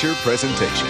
[0.00, 0.88] Feature presentation.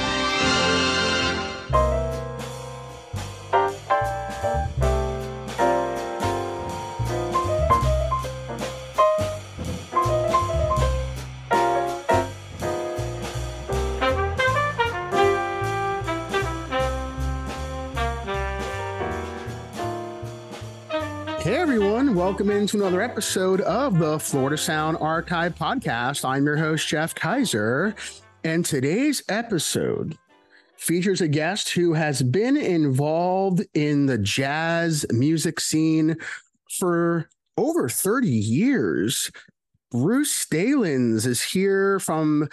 [22.15, 26.25] Welcome into another episode of the Florida Sound Archive podcast.
[26.25, 27.95] I'm your host, Jeff Kaiser,
[28.45, 30.17] and today's episode
[30.77, 36.17] features a guest who has been involved in the jazz music scene
[36.79, 37.29] for
[37.59, 39.31] over 30 years.
[39.91, 42.49] Bruce Staelens is here from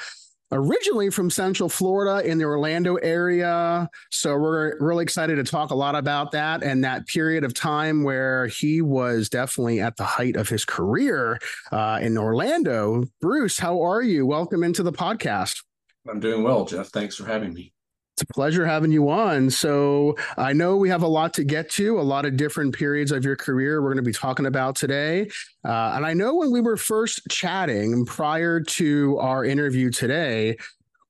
[0.52, 3.90] originally from Central Florida in the Orlando area.
[4.12, 8.04] So we're really excited to talk a lot about that and that period of time
[8.04, 11.40] where he was definitely at the height of his career
[11.72, 13.06] uh, in Orlando.
[13.22, 14.26] Bruce, how are you?
[14.26, 15.64] Welcome into the podcast.
[16.10, 16.88] I'm doing well, Jeff.
[16.88, 17.74] Thanks for having me.
[18.14, 19.52] It's a pleasure having you on.
[19.52, 23.12] So, I know we have a lot to get to, a lot of different periods
[23.12, 25.30] of your career we're going to be talking about today.
[25.64, 30.58] Uh, and I know when we were first chatting prior to our interview today,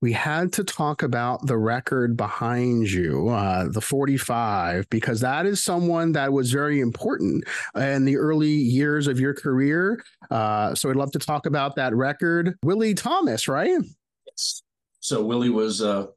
[0.01, 5.63] we had to talk about the record behind you, uh, the 45, because that is
[5.63, 7.43] someone that was very important
[7.75, 10.03] in the early years of your career.
[10.29, 12.55] Uh, so I'd love to talk about that record.
[12.63, 13.79] Willie Thomas, right?
[14.27, 14.61] Yes.
[15.07, 16.07] So Willie was uh,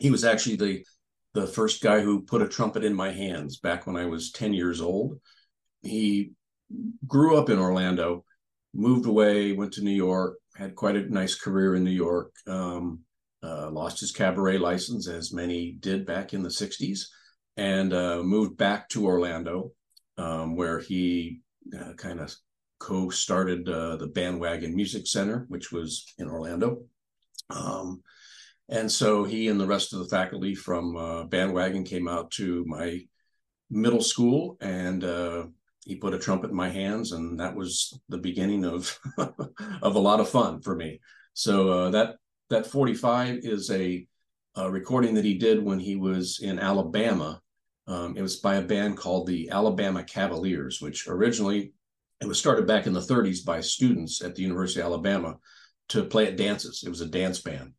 [0.00, 0.84] he was actually the
[1.32, 4.52] the first guy who put a trumpet in my hands back when I was 10
[4.52, 5.20] years old.
[5.82, 6.32] He
[7.06, 8.24] grew up in Orlando,
[8.74, 12.32] moved away, went to New York, had quite a nice career in New York.
[12.48, 13.04] Um,
[13.44, 17.02] uh, lost his cabaret license, as many did back in the 60s,
[17.56, 19.70] and uh, moved back to Orlando,
[20.18, 21.42] um, where he
[21.78, 22.34] uh, kind of
[22.80, 26.82] co started uh, the Bandwagon Music Center, which was in Orlando.
[27.50, 28.02] Um,
[28.72, 32.64] and so he and the rest of the faculty from uh, Bandwagon came out to
[32.66, 33.00] my
[33.68, 35.44] middle school and uh,
[35.84, 38.98] he put a trumpet in my hands and that was the beginning of
[39.82, 41.00] of a lot of fun for me.
[41.34, 42.16] So uh, that
[42.48, 44.06] that 45 is a,
[44.56, 47.42] a, recording that he did when he was in alabama.
[47.86, 51.74] Um, it was by a band called the alabama cavaliers which originally
[52.22, 55.36] it was started back in the 30s by students at the university of alabama
[55.88, 56.84] to play at dances.
[56.86, 57.74] It was a dance band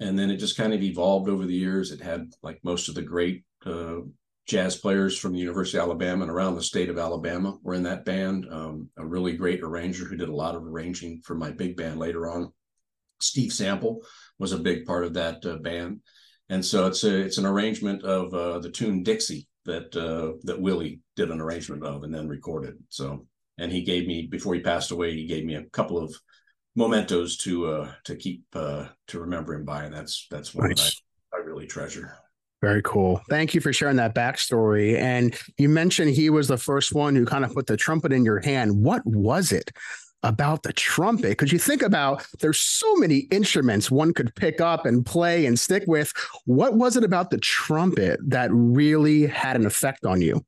[0.00, 1.90] and then it just kind of evolved over the years.
[1.90, 4.00] It had like most of the great uh,
[4.46, 7.82] jazz players from the University of Alabama and around the state of Alabama were in
[7.84, 8.46] that band.
[8.50, 11.98] Um, a really great arranger who did a lot of arranging for my big band
[11.98, 12.52] later on.
[13.20, 14.02] Steve Sample
[14.38, 16.00] was a big part of that uh, band,
[16.50, 20.60] and so it's a it's an arrangement of uh, the tune Dixie that uh, that
[20.60, 22.74] Willie did an arrangement of and then recorded.
[22.90, 23.26] So
[23.58, 26.14] and he gave me before he passed away, he gave me a couple of
[26.76, 31.00] mementos to uh to keep uh to remember him by and that's that's one nice.
[31.30, 32.16] that I, I really treasure
[32.62, 33.20] very cool.
[33.28, 34.96] Thank you for sharing that backstory.
[34.98, 38.24] And you mentioned he was the first one who kind of put the trumpet in
[38.24, 38.82] your hand.
[38.82, 39.70] What was it
[40.22, 41.28] about the trumpet?
[41.30, 45.58] Because you think about there's so many instruments one could pick up and play and
[45.58, 46.12] stick with.
[46.46, 50.44] What was it about the trumpet that really had an effect on you?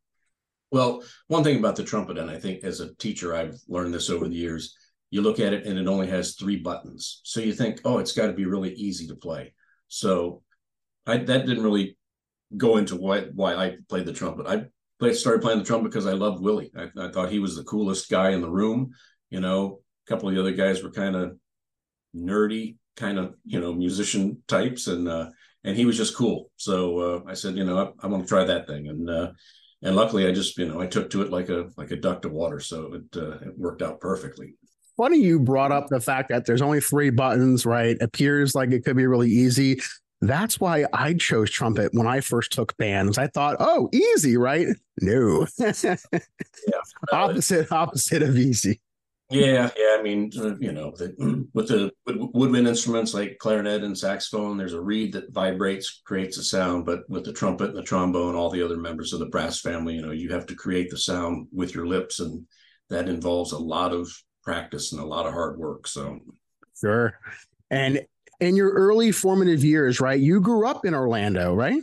[0.70, 4.10] Well, one thing about the trumpet, and I think as a teacher, I've learned this
[4.10, 4.76] over the years,
[5.10, 7.20] you look at it and it only has three buttons.
[7.24, 9.54] So you think, oh, it's got to be really easy to play.
[9.88, 10.42] So
[11.06, 11.96] I, that didn't really
[12.56, 14.46] go into why why I played the trumpet.
[14.46, 14.66] I
[14.98, 16.70] played, started playing the trumpet because I loved Willie.
[16.76, 18.90] I, I, thought he was the coolest guy in the room.
[19.30, 21.36] You know, a couple of the other guys were kind of
[22.14, 25.30] nerdy, kind of you know musician types, and uh,
[25.64, 26.50] and he was just cool.
[26.56, 29.32] So uh, I said, you know, I, I want to try that thing, and uh,
[29.82, 32.22] and luckily I just you know I took to it like a like a duck
[32.22, 34.54] to water, so it uh, it worked out perfectly
[34.98, 37.96] funny you brought up the fact that there's only three buttons, right?
[38.02, 39.80] Appears like it could be really easy.
[40.20, 43.16] That's why I chose trumpet when I first took bands.
[43.16, 44.66] I thought, oh, easy, right?
[45.00, 45.46] No.
[45.58, 45.96] yeah,
[47.12, 48.80] opposite, opposite of easy.
[49.30, 49.96] Yeah, yeah.
[49.98, 54.80] I mean, you know, the, with the woodwind instruments like clarinet and saxophone, there's a
[54.80, 56.84] reed that vibrates, creates a sound.
[56.86, 59.60] But with the trumpet and the trombone, and all the other members of the brass
[59.60, 62.44] family, you know, you have to create the sound with your lips, and
[62.90, 64.10] that involves a lot of
[64.48, 65.86] practice and a lot of hard work.
[65.86, 66.18] So,
[66.80, 67.18] sure.
[67.70, 68.00] And
[68.40, 70.18] in your early formative years, right?
[70.18, 71.82] You grew up in Orlando, right?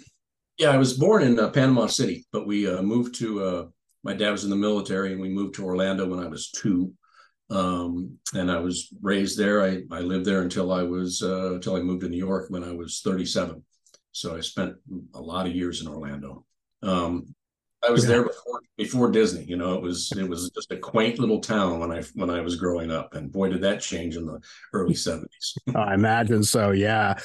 [0.57, 3.43] Yeah, I was born in uh, Panama City, but we uh, moved to.
[3.43, 3.65] Uh,
[4.03, 6.91] my dad was in the military, and we moved to Orlando when I was two.
[7.51, 9.61] Um, and I was raised there.
[9.61, 12.63] I, I lived there until I was uh, until I moved to New York when
[12.63, 13.63] I was 37.
[14.11, 14.73] So I spent
[15.13, 16.45] a lot of years in Orlando.
[16.81, 17.35] Um,
[17.87, 19.43] I was there before before Disney.
[19.43, 22.41] You know, it was it was just a quaint little town when I when I
[22.41, 24.39] was growing up, and boy, did that change in the
[24.73, 25.55] early seventies.
[25.75, 26.71] I imagine so.
[26.71, 27.19] Yeah.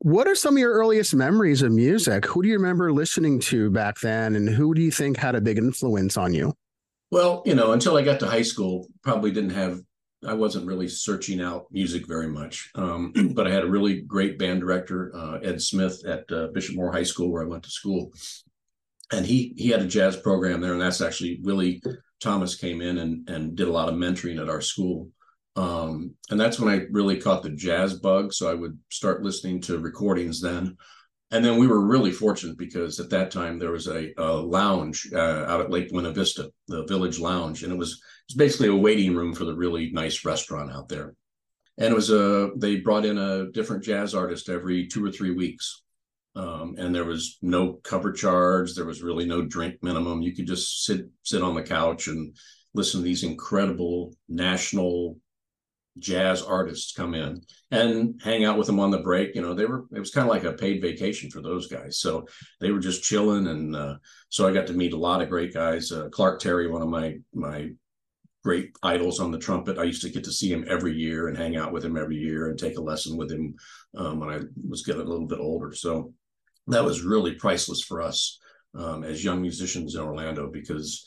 [0.00, 2.24] What are some of your earliest memories of music?
[2.26, 5.40] Who do you remember listening to back then, and who do you think had a
[5.40, 6.54] big influence on you?
[7.10, 9.80] Well, you know, until I got to high school, probably didn't have.
[10.26, 14.38] I wasn't really searching out music very much, um, but I had a really great
[14.38, 17.70] band director, uh, Ed Smith, at uh, Bishop Moore High School, where I went to
[17.70, 18.12] school,
[19.12, 21.82] and he he had a jazz program there, and that's actually Willie
[22.20, 25.08] Thomas came in and and did a lot of mentoring at our school,
[25.56, 28.32] um, and that's when I really caught the jazz bug.
[28.32, 30.76] So I would start listening to recordings then,
[31.30, 35.08] and then we were really fortunate because at that time there was a, a lounge
[35.14, 38.68] uh, out at Lake Buena Vista, the Village Lounge, and it was it was basically
[38.68, 41.14] a waiting room for the really nice restaurant out there.
[41.78, 45.30] And it was a they brought in a different jazz artist every two or three
[45.30, 45.82] weeks
[46.36, 48.74] um, and there was no cover charge.
[48.74, 50.22] There was really no drink minimum.
[50.22, 52.34] You could just sit sit on the couch and
[52.74, 55.16] listen to these incredible national
[55.98, 59.34] jazz artists come in and hang out with them on the break.
[59.34, 61.98] You know, they were it was kind of like a paid vacation for those guys.
[61.98, 62.26] So
[62.60, 63.96] they were just chilling, and uh,
[64.28, 65.90] so I got to meet a lot of great guys.
[65.90, 67.70] Uh, Clark Terry, one of my my
[68.48, 69.76] great idols on the trumpet.
[69.76, 72.16] I used to get to see him every year and hang out with him every
[72.16, 73.54] year and take a lesson with him
[73.94, 75.74] um, when I was getting a little bit older.
[75.74, 76.14] So
[76.68, 78.38] that was really priceless for us
[78.74, 81.04] um, as young musicians in Orlando because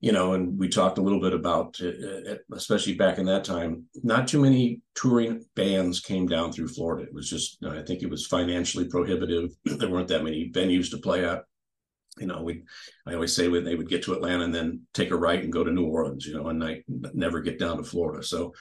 [0.00, 3.44] you know and we talked a little bit about uh, uh, especially back in that
[3.44, 8.02] time not too many touring bands came down through Florida it was just I think
[8.02, 11.44] it was financially prohibitive there weren't that many venues to play at
[12.18, 12.62] you know we
[13.06, 15.52] I always say when they would get to Atlanta and then take a right and
[15.52, 18.52] go to New Orleans you know and I never get down to Florida so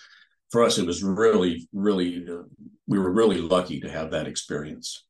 [0.51, 2.43] for us it was really really uh,
[2.87, 5.05] we were really lucky to have that experience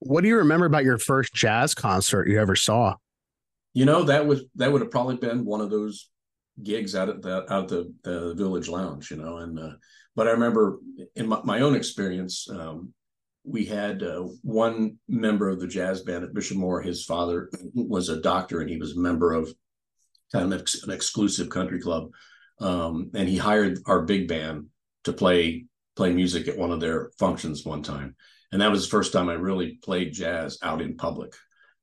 [0.00, 2.96] what do you remember about your first jazz concert you ever saw?
[3.74, 6.08] You know, that was that would have probably been one of those
[6.62, 9.38] gigs out at the out the, the village lounge, you know.
[9.38, 9.72] And uh,
[10.14, 10.78] but I remember
[11.14, 12.92] in my, my own experience, um,
[13.46, 16.82] we had uh, one member of the jazz band at Bishop Moore.
[16.82, 19.52] His father was a doctor, and he was a member of
[20.32, 22.10] kind of an exclusive country club.
[22.58, 24.66] Um, and he hired our big band
[25.04, 28.14] to play play music at one of their functions one time
[28.52, 31.34] and that was the first time I really played jazz out in public.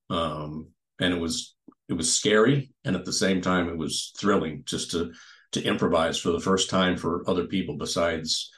[0.09, 0.69] Um,
[0.99, 1.55] and it was
[1.89, 5.11] it was scary, and at the same time, it was thrilling just to
[5.53, 8.51] to improvise for the first time for other people besides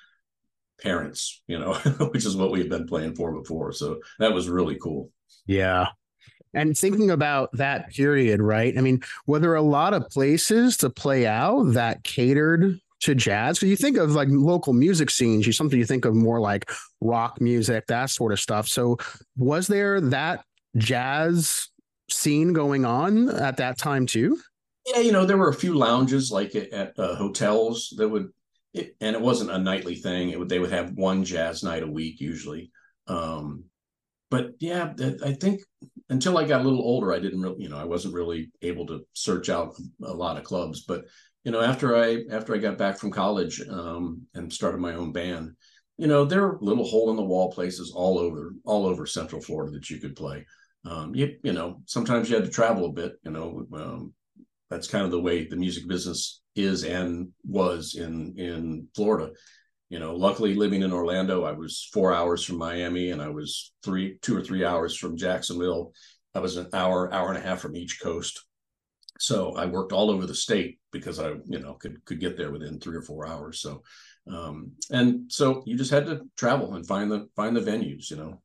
[0.82, 1.74] parents, you know,
[2.12, 3.72] which is what we've been playing for before.
[3.72, 5.12] So that was really cool.
[5.46, 5.88] Yeah.
[6.54, 8.78] And thinking about that period, right?
[8.78, 13.60] I mean, were there a lot of places to play out that catered to jazz?
[13.60, 16.72] So you think of like local music scenes, you something you think of more like
[17.02, 18.70] rock music, that sort of stuff.
[18.70, 18.98] So
[19.36, 20.46] was there that
[20.78, 21.68] jazz
[22.10, 24.40] scene going on at that time too?
[24.86, 28.30] Yeah, you know, there were a few lounges like at, uh, hotels that would,
[28.76, 30.30] it, and it wasn't a nightly thing.
[30.30, 32.72] It would they would have one jazz night a week usually.
[33.08, 33.66] Um,
[34.30, 34.94] but yeah,
[35.24, 35.62] I think
[36.10, 38.86] until I got a little older, I didn't really, you know, I wasn't really able
[38.88, 40.84] to search out a lot of clubs.
[40.84, 41.06] But
[41.44, 45.12] you know, after I after I got back from college um, and started my own
[45.12, 45.52] band,
[45.98, 49.42] you know, there are little hole in the wall places all over all over Central
[49.42, 50.46] Florida that you could play.
[50.86, 53.14] Um, you you know, sometimes you had to travel a bit.
[53.24, 54.14] You know, um,
[54.70, 59.32] that's kind of the way the music business is and was in in Florida.
[59.90, 63.74] You know, luckily living in Orlando, I was four hours from Miami, and I was
[63.84, 65.94] three two or three hours from Jacksonville.
[66.34, 68.46] I was an hour hour and a half from each coast
[69.20, 72.52] so I worked all over the state because I, you know, could could get there
[72.52, 73.62] within three or four hours.
[73.62, 73.84] So,
[74.28, 78.10] um, and so you just had to travel and find the find the venues.
[78.10, 78.42] You know,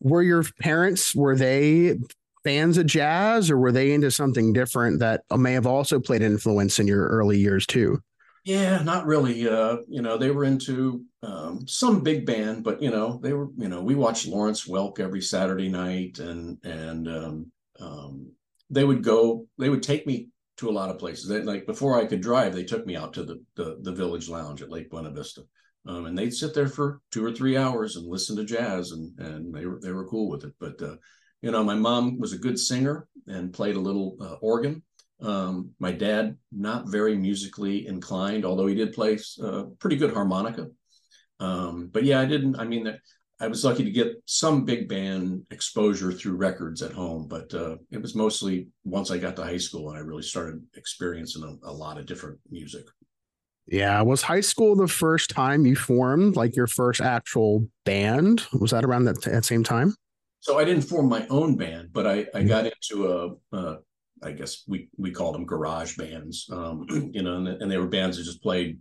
[0.00, 1.98] were your parents were they
[2.44, 6.78] fans of jazz or were they into something different that may have also played influence
[6.78, 8.00] in your early years too?
[8.44, 9.46] Yeah, not really.
[9.46, 13.48] Uh, you know, they were into um, some big band, but you know, they were,
[13.56, 18.32] you know, we watched Lawrence Welk every Saturday night and and um, um,
[18.70, 21.28] they would go, they would take me to a lot of places.
[21.28, 24.28] They, like before I could drive, they took me out to the the, the village
[24.28, 25.42] lounge at Lake Buena Vista.
[25.86, 29.18] Um, and they'd sit there for two or three hours and listen to jazz and
[29.18, 30.54] and they were they were cool with it.
[30.58, 30.96] But uh,
[31.42, 34.82] you know, my mom was a good singer and played a little uh, organ.
[35.22, 40.68] Um, my dad not very musically inclined, although he did play uh, pretty good harmonica.
[41.38, 42.56] Um, but yeah, I didn't.
[42.58, 42.94] I mean,
[43.40, 47.76] I was lucky to get some big band exposure through records at home, but uh,
[47.90, 51.70] it was mostly once I got to high school and I really started experiencing a,
[51.70, 52.84] a, lot of different music.
[53.66, 54.02] Yeah.
[54.02, 58.46] Was high school the first time you formed like your first actual band?
[58.52, 59.94] Was that around that, that same time?
[60.40, 62.48] So I didn't form my own band, but I, I mm-hmm.
[62.48, 63.78] got into a,
[64.22, 67.86] I guess we we called them garage bands, um, you know, and, and, they were
[67.86, 68.78] bands that just played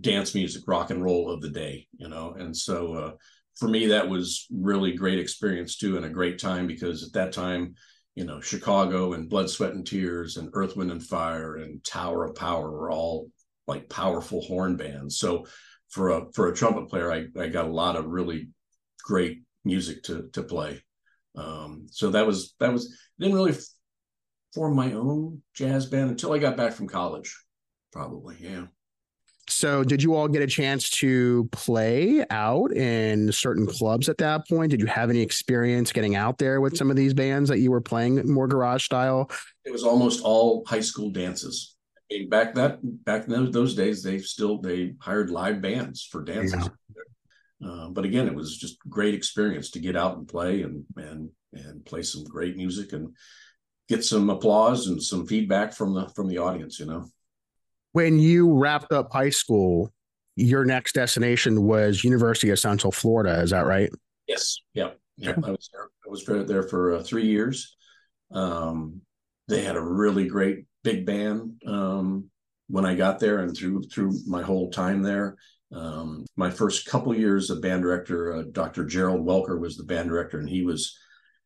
[0.00, 3.12] dance music, rock and roll of the day, you know, and so uh,
[3.56, 7.32] for me that was really great experience too, and a great time because at that
[7.32, 7.74] time,
[8.14, 12.24] you know, Chicago and Blood, Sweat and Tears and Earth, Wind and Fire and Tower
[12.24, 13.30] of Power were all
[13.66, 15.18] like powerful horn bands.
[15.18, 15.46] So
[15.88, 18.48] for a for a trumpet player, I I got a lot of really
[19.04, 20.82] great music to to play.
[21.36, 23.56] Um, so that was that was didn't really
[24.54, 27.36] form my own jazz band until I got back from college,
[27.92, 28.36] probably.
[28.40, 28.66] Yeah.
[29.48, 34.48] So, did you all get a chance to play out in certain clubs at that
[34.48, 34.70] point?
[34.70, 37.72] Did you have any experience getting out there with some of these bands that you
[37.72, 39.28] were playing more garage style?
[39.64, 41.76] It was almost all high school dances.
[42.10, 46.06] I mean, back that back in those, those days, they still they hired live bands
[46.10, 46.54] for dances.
[46.62, 47.02] Yeah.
[47.64, 51.30] Uh, but again, it was just great experience to get out and play and and
[51.52, 53.14] and play some great music and
[53.88, 56.78] get some applause and some feedback from the from the audience.
[56.78, 57.06] You know
[57.92, 59.92] when you wrapped up high school,
[60.36, 63.40] your next destination was University of Central Florida.
[63.40, 63.90] Is that right?
[64.26, 64.58] Yes.
[64.74, 64.90] Yeah.
[65.16, 65.34] Yeah.
[65.44, 65.88] I was there.
[66.06, 67.76] I was there for uh, three years.
[68.32, 69.02] Um,
[69.48, 72.30] they had a really great big band um,
[72.68, 75.36] when I got there, and through through my whole time there.
[75.72, 78.84] Um, my first couple years of band director, uh, Dr.
[78.84, 80.98] Gerald Welker was the band director, and he was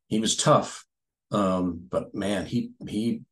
[0.08, 0.84] he was tough,
[1.30, 3.22] um, but man, he he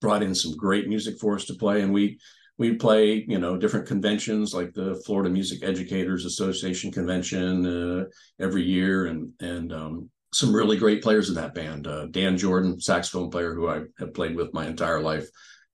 [0.00, 2.18] brought in some great music for us to play, and we
[2.58, 8.04] we play you know different conventions like the Florida Music Educators Association convention uh,
[8.40, 12.80] every year and and um, some really great players in that band uh, Dan Jordan
[12.80, 15.28] saxophone player who I have played with my entire life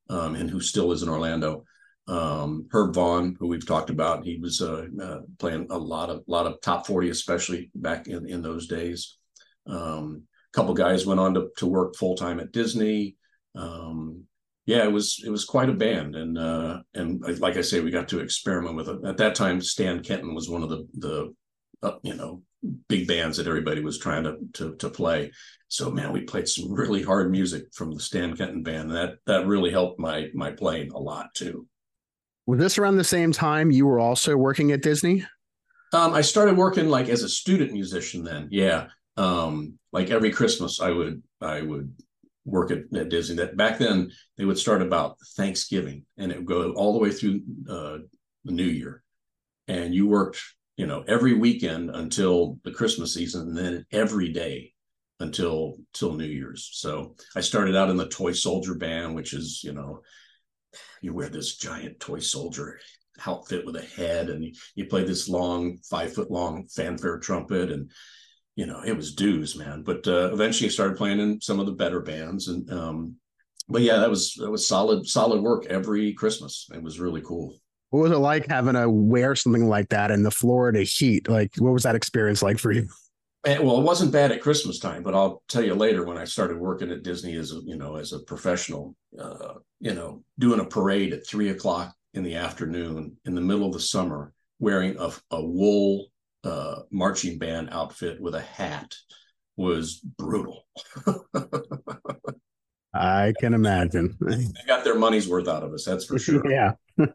[0.09, 1.65] um, and who still is in Orlando
[2.09, 6.23] um, Herb Vaughn who we've talked about he was uh, uh playing a lot of
[6.27, 9.17] lot of top 40 especially back in in those days
[9.67, 10.23] um,
[10.53, 13.17] a couple guys went on to, to work full-time at Disney
[13.55, 14.25] um,
[14.69, 17.91] yeah, it was it was quite a band, and uh, and like I say, we
[17.91, 18.99] got to experiment with it.
[19.03, 21.35] At that time, Stan Kenton was one of the the
[21.83, 22.43] uh, you know
[22.87, 25.33] big bands that everybody was trying to, to to play.
[25.69, 28.91] So man, we played some really hard music from the Stan Kenton band.
[28.91, 31.67] That that really helped my my playing a lot too.
[32.49, 35.23] Was this around the same time you were also working at Disney?
[35.93, 38.49] Um, I started working like as a student musician then.
[38.51, 38.87] Yeah.
[39.19, 41.95] Um, like every Christmas I would I would
[42.47, 43.37] work at, at, Disney.
[43.37, 47.11] That back then they would start about Thanksgiving and it would go all the way
[47.11, 47.99] through uh,
[48.47, 49.03] the New Year,
[49.67, 50.41] and you worked
[50.79, 54.73] you know every weekend until the Christmas season, and then every day
[55.21, 56.71] until till New Year's.
[56.73, 60.01] So I started out in the toy soldier band, which is you know
[61.01, 62.79] you wear this giant toy soldier
[63.27, 64.45] outfit with a head, and
[64.75, 67.91] you, play this long five foot long fanfare trumpet and
[68.59, 69.85] you know, it was dues, man.
[69.85, 73.15] But uh, eventually, I started playing in some of the better bands, and um,
[73.69, 76.67] but yeah, that was that was solid, solid work every Christmas.
[76.75, 77.57] It was really cool.
[77.91, 81.29] What was it like having to wear something like that in the Florida heat?
[81.29, 82.89] Like, what was that experience like for you?
[83.45, 86.25] And, well, it wasn't bad at Christmas time, but I'll tell you later when I
[86.25, 90.61] started working at Disney as a you know as a professional, uh, you know, doing
[90.61, 94.97] a parade at three o'clock in the afternoon in the middle of the summer, wearing
[94.99, 96.09] a, a wool
[96.45, 98.93] uh, marching band outfit with a hat
[99.57, 100.67] was brutal.
[102.95, 104.17] I can imagine.
[104.21, 106.43] they got their money's worth out of us, that's for sure.
[106.51, 106.73] Yeah.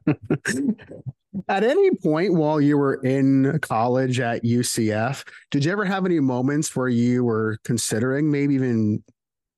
[1.48, 6.20] at any point while you were in college at UCF, did you ever have any
[6.20, 9.04] moments where you were considering maybe even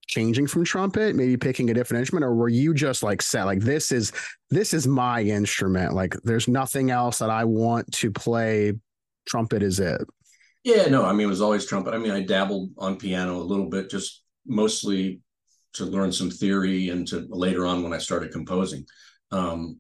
[0.08, 3.60] changing from trumpet, maybe picking a different instrument, or were you just like set like
[3.60, 4.12] this is
[4.50, 5.94] this is my instrument?
[5.94, 8.74] Like there's nothing else that I want to play
[9.28, 10.02] trumpet is it?
[10.64, 11.94] Yeah, no, I mean, it was always trumpet.
[11.94, 15.22] I mean, I dabbled on piano a little bit, just mostly
[15.74, 18.86] to learn some theory and to later on when I started composing.
[19.32, 19.80] Um,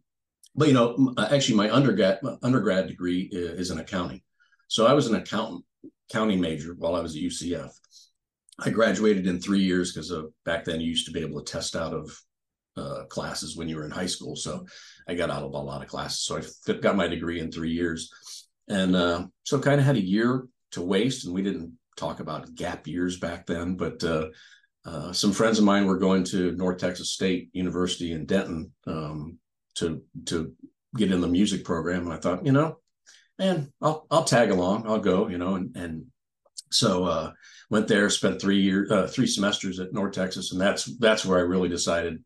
[0.56, 4.22] but you know, actually, my undergrad my undergrad degree is in accounting,
[4.68, 5.64] so I was an accountant,
[6.10, 7.72] accounting major while I was at UCF.
[8.60, 10.14] I graduated in three years because
[10.46, 12.18] back then you used to be able to test out of
[12.78, 14.36] uh, classes when you were in high school.
[14.36, 14.66] So
[15.10, 16.22] I got out of a lot of classes.
[16.22, 18.10] So I got my degree in three years
[18.68, 22.54] and uh, so kind of had a year to waste and we didn't talk about
[22.56, 24.28] gap years back then but uh,
[24.86, 29.38] uh, some friends of mine were going to north texas state university in denton um,
[29.76, 30.54] to to
[30.96, 32.78] get in the music program and i thought you know
[33.38, 36.06] man i'll i'll tag along i'll go you know and and
[36.72, 37.32] so uh,
[37.70, 41.38] went there spent three years uh, three semesters at north texas and that's that's where
[41.38, 42.24] i really decided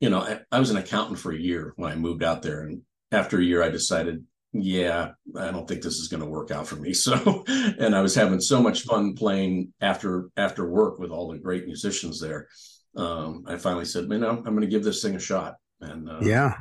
[0.00, 2.62] you know I, I was an accountant for a year when i moved out there
[2.62, 6.50] and after a year i decided yeah, I don't think this is going to work
[6.50, 6.92] out for me.
[7.02, 11.38] So, and I was having so much fun playing after after work with all the
[11.38, 12.48] great musicians there.
[12.96, 16.08] um, I finally said, you I'm, I'm going to give this thing a shot." And
[16.08, 16.56] uh, yeah,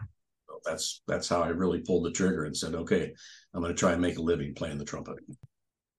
[0.65, 3.13] that's that's how I really pulled the trigger and said, "Okay,
[3.53, 5.15] I'm going to try and make a living playing the trumpet."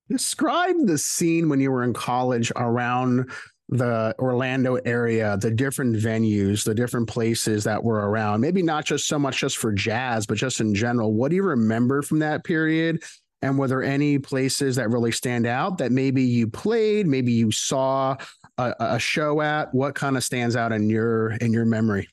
[0.09, 3.31] Describe the scene when you were in college around
[3.69, 8.41] the Orlando area, the different venues, the different places that were around.
[8.41, 11.15] Maybe not just so much just for jazz, but just in general.
[11.15, 13.03] What do you remember from that period?
[13.41, 17.51] And were there any places that really stand out that maybe you played, maybe you
[17.51, 18.17] saw
[18.59, 19.73] a, a show at?
[19.75, 22.09] What kind of stands out in your in your memory?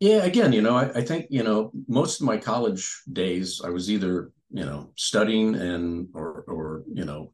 [0.00, 3.70] Yeah, again, you know, I, I think you know most of my college days, I
[3.70, 7.32] was either you know studying and or or you know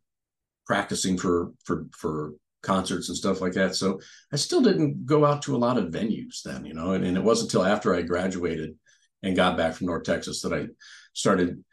[0.66, 3.74] practicing for for for concerts and stuff like that.
[3.74, 4.00] So
[4.32, 7.16] I still didn't go out to a lot of venues then, you know, and, and,
[7.16, 8.76] it wasn't until after I graduated
[9.22, 10.66] and got back from North Texas that I
[11.12, 11.64] started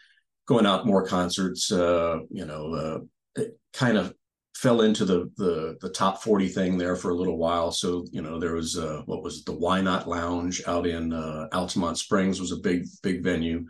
[0.46, 1.72] going out more concerts.
[1.72, 3.06] Uh, you know,
[3.38, 4.14] uh, kind of
[4.58, 7.72] fell into the the the top 40 thing there for a little while.
[7.72, 11.14] So, you know, there was uh, what was it, the Why Not Lounge out in
[11.14, 13.66] uh, Altamonte Springs was a big, big venue.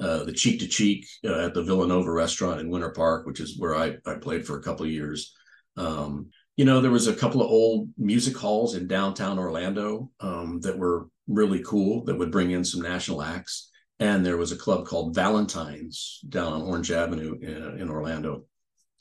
[0.00, 3.58] Uh, the Cheek to Cheek uh, at the Villanova restaurant in Winter Park, which is
[3.58, 5.32] where I, I played for a couple of years.
[5.76, 10.60] Um, you know, there was a couple of old music halls in downtown Orlando um,
[10.62, 13.70] that were really cool that would bring in some national acts.
[14.00, 18.46] And there was a club called Valentine's down on Orange Avenue in, in Orlando.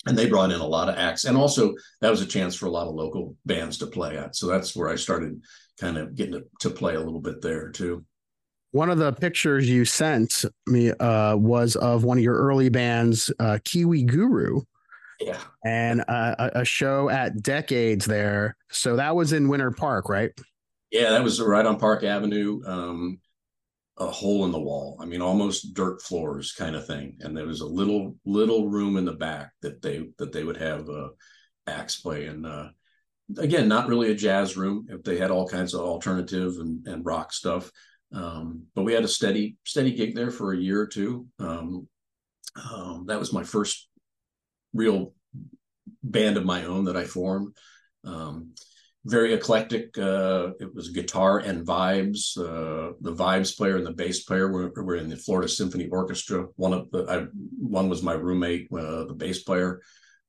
[0.08, 1.26] And they brought in a lot of acts.
[1.26, 4.36] And also, that was a chance for a lot of local bands to play at.
[4.36, 5.42] So that's where I started
[5.80, 8.04] kind of getting to, to play a little bit there too.
[8.72, 13.32] One of the pictures you sent me uh, was of one of your early bands,
[13.40, 14.62] uh, Kiwi Guru
[15.22, 15.40] yeah.
[15.64, 18.58] And a, a show at Decades there.
[18.72, 20.32] So that was in Winter Park, right?
[20.92, 22.62] Yeah, that was right on Park Avenue.
[22.66, 23.20] Um,
[24.02, 24.98] a hole in the wall.
[25.00, 27.18] I mean, almost dirt floors kind of thing.
[27.20, 30.58] And there was a little little room in the back that they that they would
[30.58, 31.10] have uh,
[31.68, 32.26] acts play.
[32.26, 32.70] And uh,
[33.38, 34.88] again, not really a jazz room.
[34.90, 37.72] If They had all kinds of alternative and, and rock stuff.
[38.14, 41.28] Um, but we had a steady steady gig there for a year or two.
[41.40, 41.88] Um,
[42.72, 43.88] um, that was my first
[44.74, 45.14] real
[46.04, 47.56] band of my own that I formed.
[48.04, 48.54] Um,
[49.06, 49.98] very eclectic.
[49.98, 52.38] Uh, it was guitar and vibes.
[52.38, 56.46] Uh, the vibes player and the bass player were, were in the Florida Symphony Orchestra.
[56.56, 57.26] One of the I,
[57.60, 59.82] one was my roommate, uh, the bass player,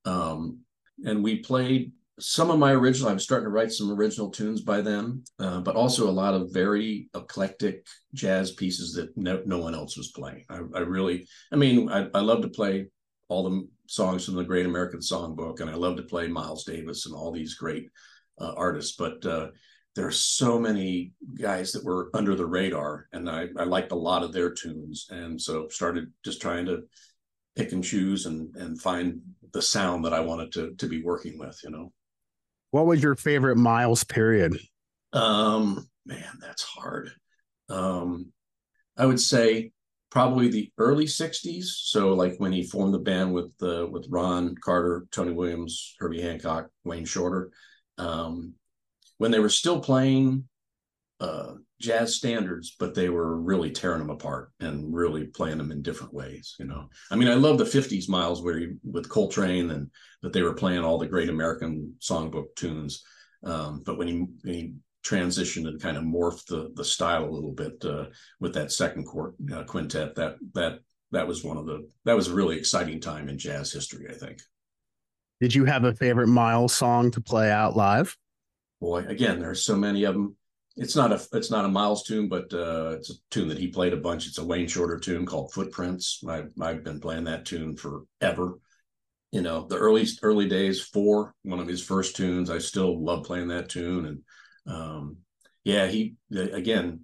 [0.04, 0.61] um,
[1.04, 3.11] and we played some of my original.
[3.11, 6.35] I was starting to write some original tunes by them, uh, but also a lot
[6.35, 10.44] of very eclectic jazz pieces that no, no one else was playing.
[10.48, 12.87] I, I really, I mean, I, I love to play
[13.28, 17.06] all the songs from the Great American Songbook, and I love to play Miles Davis
[17.06, 17.90] and all these great
[18.42, 18.96] uh, artists.
[18.96, 19.48] But uh,
[19.94, 23.96] there are so many guys that were under the radar, and I, I liked a
[23.96, 26.83] lot of their tunes, and so started just trying to
[27.57, 29.20] pick and choose and and find
[29.52, 31.59] the sound that I wanted to to be working with.
[31.62, 31.92] You know,
[32.70, 34.59] what was your favorite Miles period?
[35.12, 37.11] Um, man, that's hard.
[37.68, 38.33] Um,
[38.96, 39.72] I would say
[40.12, 44.55] probably the early 60s so like when he formed the band with uh, with ron
[44.62, 47.50] carter tony williams herbie hancock wayne shorter
[48.03, 48.55] um,
[49.19, 50.45] when they were still playing
[51.21, 55.83] uh, jazz standards but they were really tearing them apart and really playing them in
[55.83, 59.71] different ways you know i mean i love the 50s miles where he with coltrane
[59.71, 59.91] and
[60.23, 63.03] that they were playing all the great american songbook tunes
[63.45, 67.53] um, but when he, he transition and kind of morphed the the style a little
[67.53, 68.07] bit uh,
[68.41, 70.15] with that second court uh, quintet.
[70.15, 73.73] That that that was one of the that was a really exciting time in jazz
[73.73, 74.07] history.
[74.09, 74.41] I think.
[75.42, 78.16] Did you have a favorite Miles song to play out live?
[78.81, 80.37] Boy, again, there's so many of them.
[80.76, 83.66] It's not a it's not a Miles tune, but uh, it's a tune that he
[83.66, 84.28] played a bunch.
[84.28, 86.22] It's a Wayne Shorter tune called Footprints.
[86.28, 88.61] I've I've been playing that tune forever.
[89.33, 92.48] You know, the early early days, four, one of his first tunes.
[92.48, 94.20] I still love playing that tune and
[94.72, 95.16] um,
[95.64, 97.00] yeah, he again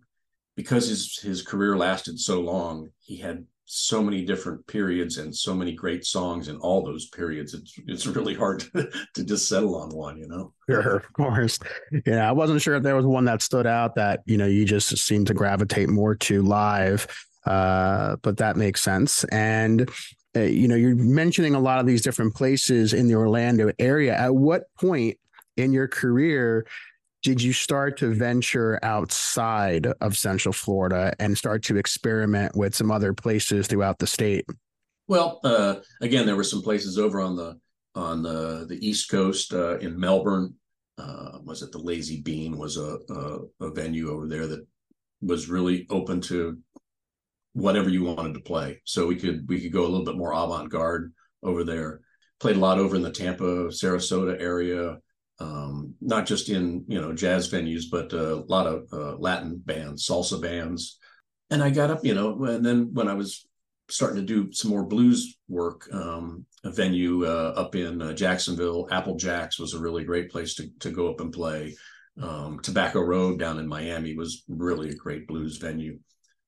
[0.55, 5.55] because his his career lasted so long, he had so many different periods and so
[5.55, 7.53] many great songs in all those periods.
[7.53, 10.55] It's it's really hard to, to just settle on one, you know.
[10.69, 11.59] Sure, of course.
[12.07, 14.65] Yeah, I wasn't sure if there was one that stood out that you know you
[14.65, 17.07] just seem to gravitate more to live,
[17.45, 19.25] uh, but that makes sense.
[19.25, 19.91] And
[20.35, 24.15] uh, you know, you're mentioning a lot of these different places in the Orlando area.
[24.15, 25.19] At what point
[25.59, 26.67] in your career
[27.23, 32.91] did you start to venture outside of Central Florida and start to experiment with some
[32.91, 34.47] other places throughout the state?
[35.09, 37.59] Well, uh, again, there were some places over on the
[37.95, 40.55] on the the East Coast uh, in Melbourne.
[40.97, 42.57] Uh, was it the Lazy Bean?
[42.57, 44.67] Was a, a, a venue over there that
[45.21, 46.59] was really open to
[47.55, 48.81] whatever you wanted to play.
[48.85, 52.01] So we could we could go a little bit more avant garde over there.
[52.39, 54.99] Played a lot over in the Tampa, Sarasota area
[55.41, 60.07] um, not just in you know jazz venues, but a lot of uh, Latin bands,
[60.07, 60.99] salsa bands.
[61.51, 63.47] And I got up, you know, and then when I was
[63.89, 68.87] starting to do some more blues work, um, a venue uh, up in uh, Jacksonville,
[68.91, 71.75] Apple Jacks was a really great place to to go up and play.
[72.21, 76.01] Um, Tobacco Road down in Miami was really a great blues venue.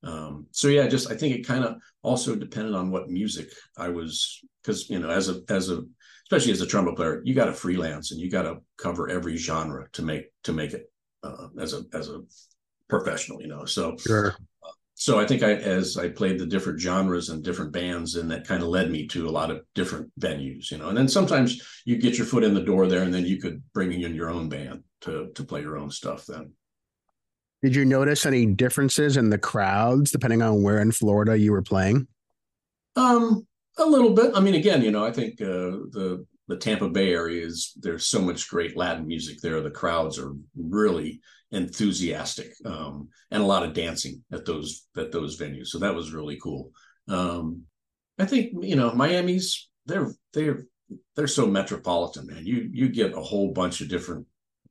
[0.03, 3.88] Um, so yeah, just I think it kind of also depended on what music I
[3.88, 5.83] was because you know as a as a
[6.31, 9.37] especially as a trumpet player, you got to freelance and you got to cover every
[9.37, 10.90] genre to make to make it
[11.25, 12.21] uh, as a as a
[12.88, 13.64] professional, you know.
[13.64, 14.37] So sure.
[14.95, 18.47] So I think I as I played the different genres and different bands, and that
[18.47, 20.88] kind of led me to a lot of different venues, you know.
[20.88, 23.62] And then sometimes you get your foot in the door there, and then you could
[23.73, 26.27] bring in your own band to to play your own stuff.
[26.27, 26.53] Then
[27.62, 31.62] did you notice any differences in the crowds depending on where in Florida you were
[31.62, 32.07] playing?
[32.95, 33.47] Um,
[33.81, 34.33] a little bit.
[34.35, 38.07] I mean, again, you know, I think uh, the the Tampa Bay area is there's
[38.07, 39.61] so much great Latin music there.
[39.61, 41.21] The crowds are really
[41.53, 45.69] enthusiastic, um, and a lot of dancing at those at those venues.
[45.69, 46.71] So that was really cool.
[47.09, 47.62] Um,
[48.19, 50.64] I think you know Miami's they're they're
[51.16, 52.47] they're so metropolitan, man.
[52.47, 54.27] You you get a whole bunch of different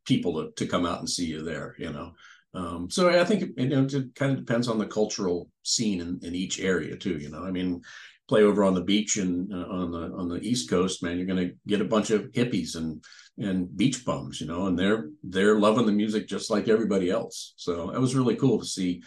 [0.06, 1.76] people to, to come out and see you there.
[1.78, 2.12] You know,
[2.54, 6.20] um, so I think you know it kind of depends on the cultural scene in,
[6.24, 7.18] in each area too.
[7.18, 7.82] You know, I mean,
[8.30, 11.26] play over on the beach and uh, on the on the East Coast, man, you're
[11.26, 13.04] going to get a bunch of hippies and
[13.40, 17.54] and beach bums, you know, and they're they're loving the music just like everybody else.
[17.58, 19.02] So it was really cool to see,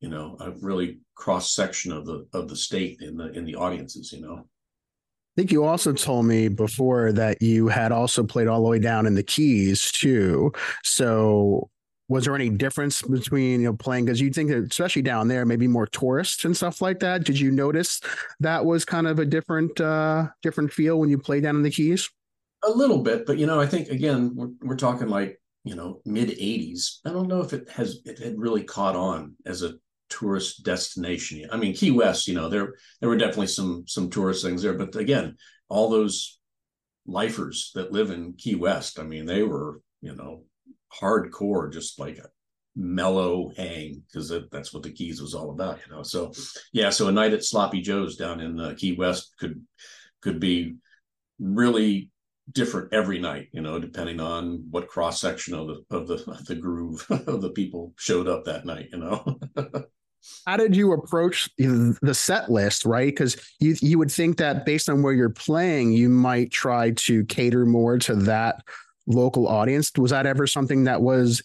[0.00, 3.56] you know, a really cross section of the of the state in the in the
[3.56, 4.36] audiences, you know.
[4.38, 8.78] I think you also told me before that you had also played all the way
[8.78, 10.52] down in the Keys too.
[10.82, 11.70] So
[12.12, 15.46] was there any difference between you know playing because you'd think that especially down there
[15.46, 17.24] maybe more tourists and stuff like that.
[17.24, 18.00] Did you notice
[18.40, 21.70] that was kind of a different uh different feel when you play down in the
[21.70, 22.08] keys?
[22.64, 26.00] A little bit but you know i think again we're, we're talking like you know
[26.04, 29.74] mid 80s i don't know if it has it had really caught on as a
[30.08, 31.48] tourist destination.
[31.50, 34.74] I mean key west you know there there were definitely some some tourist things there
[34.74, 35.36] but again
[35.68, 36.38] all those
[37.06, 40.44] lifers that live in key west i mean they were you know
[41.00, 42.28] hardcore, just like a
[42.76, 46.02] mellow hang, because that's what the Keys was all about, you know.
[46.02, 46.32] So,
[46.72, 49.62] yeah, so a night at Sloppy Joe's down in uh, Key West could
[50.22, 50.76] could be
[51.38, 52.10] really
[52.50, 56.44] different every night, you know, depending on what cross section of the of the of
[56.46, 59.38] the groove of the people showed up that night, you know.
[60.46, 63.08] How did you approach the set list, right?
[63.08, 67.24] Because you you would think that based on where you're playing, you might try to
[67.24, 68.62] cater more to that
[69.06, 69.90] local audience.
[69.96, 71.42] Was that ever something that was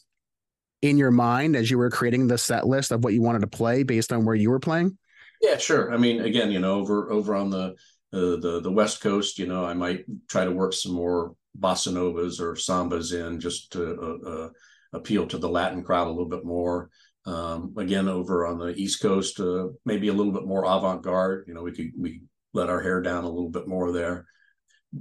[0.82, 3.48] in your mind as you were creating the set list of what you wanted to
[3.48, 4.98] play based on where you were playing?
[5.42, 5.94] Yeah, sure.
[5.94, 7.76] I mean, again, you know, over over on the
[8.14, 11.94] uh, the the West Coast, you know, I might try to work some more bossa
[11.94, 14.50] novas or sambas in just to uh, uh,
[14.94, 16.90] appeal to the Latin crowd a little bit more.
[17.26, 21.46] Um, again, over on the East Coast, uh, maybe a little bit more avant garde.
[21.48, 22.22] You know, we could we
[22.54, 24.26] let our hair down a little bit more there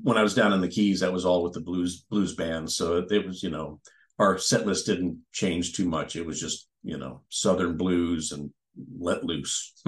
[0.03, 2.70] when I was down in the Keys, that was all with the blues blues band.
[2.70, 3.81] So it, it was, you know,
[4.18, 6.16] our set list didn't change too much.
[6.16, 8.51] It was just, you know, Southern blues and
[8.99, 9.72] let loose.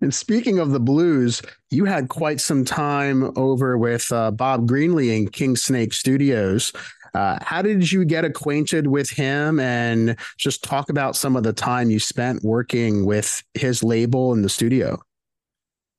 [0.00, 5.16] and speaking of the blues, you had quite some time over with uh, Bob Greenlee
[5.16, 6.72] in King Snake Studios.
[7.14, 11.52] Uh, how did you get acquainted with him and just talk about some of the
[11.52, 15.00] time you spent working with his label in the studio?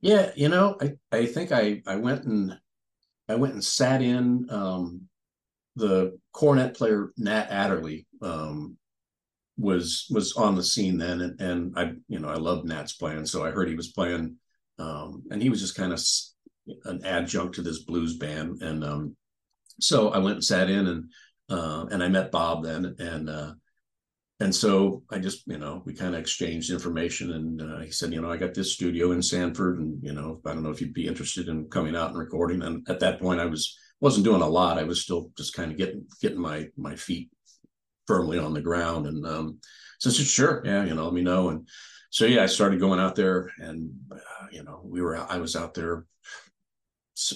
[0.01, 2.57] Yeah, you know, I, I think I, I went and
[3.27, 5.01] I went and sat in um,
[5.75, 8.77] the cornet player Nat Adderley um,
[9.57, 13.25] was was on the scene then, and, and I you know I loved Nat's playing,
[13.25, 14.37] so I heard he was playing,
[14.79, 16.01] um, and he was just kind of
[16.85, 19.15] an adjunct to this blues band, and um,
[19.81, 21.03] so I went and sat in and
[21.49, 23.53] uh, and I met Bob then, and uh,
[24.41, 27.33] and so I just, you know, we kind of exchanged information.
[27.33, 30.39] And uh, he said, you know, I got this studio in Sanford, and you know,
[30.45, 32.61] I don't know if you'd be interested in coming out and recording.
[32.61, 34.79] And at that point, I was wasn't doing a lot.
[34.79, 37.29] I was still just kind of getting getting my my feet
[38.07, 39.07] firmly on the ground.
[39.07, 39.59] And um,
[39.99, 41.49] so I said, sure, yeah, you know, let me know.
[41.49, 41.67] And
[42.09, 45.57] so yeah, I started going out there, and uh, you know, we were I was
[45.57, 46.05] out there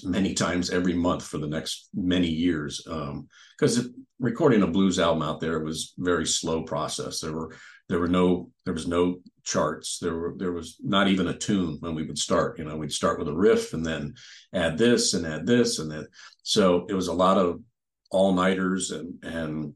[0.04, 5.22] many times every month for the next many years because um, recording a blues album
[5.22, 7.20] out there was very slow process.
[7.20, 7.56] There were
[7.90, 10.00] there were no there was no charts.
[10.00, 12.92] There were there was not even a tune when we would start you know we'd
[12.92, 14.14] start with a riff and then
[14.54, 16.08] add this and add this and then
[16.44, 17.60] so it was a lot of
[18.12, 19.74] all nighters and and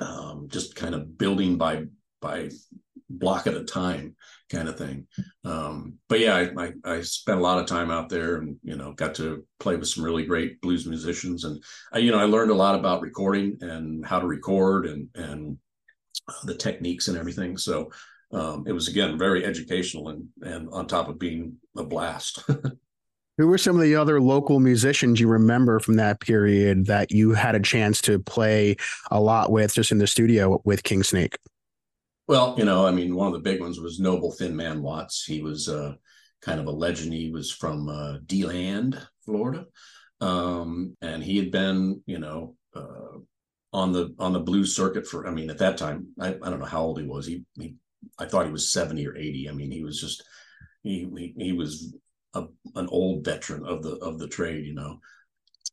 [0.00, 1.84] um, just kind of building by
[2.20, 2.50] by
[3.10, 4.16] block at a time
[4.50, 5.06] kind of thing.
[5.44, 8.76] Um, but yeah, I, I, I spent a lot of time out there, and you
[8.76, 12.24] know, got to play with some really great blues musicians, and I, you know, I
[12.24, 15.58] learned a lot about recording and how to record and and
[16.44, 17.56] the techniques and everything.
[17.56, 17.90] So
[18.32, 22.42] um, it was again very educational and and on top of being a blast.
[23.38, 27.34] Who were some of the other local musicians you remember from that period that you
[27.34, 28.74] had a chance to play
[29.12, 31.38] a lot with just in the studio with King Snake?
[32.28, 35.24] Well, you know, I mean, one of the big ones was Noble Thin Man Watts.
[35.24, 35.94] He was uh,
[36.42, 37.14] kind of a legend.
[37.14, 39.64] He was from uh, DeLand, Florida,
[40.20, 43.18] um, and he had been, you know, uh,
[43.72, 45.26] on the on the blues circuit for.
[45.26, 47.26] I mean, at that time, I, I don't know how old he was.
[47.26, 47.76] He, he
[48.18, 49.48] I thought he was seventy or eighty.
[49.48, 50.22] I mean, he was just
[50.82, 51.96] he he, he was
[52.34, 55.00] a, an old veteran of the of the trade, you know.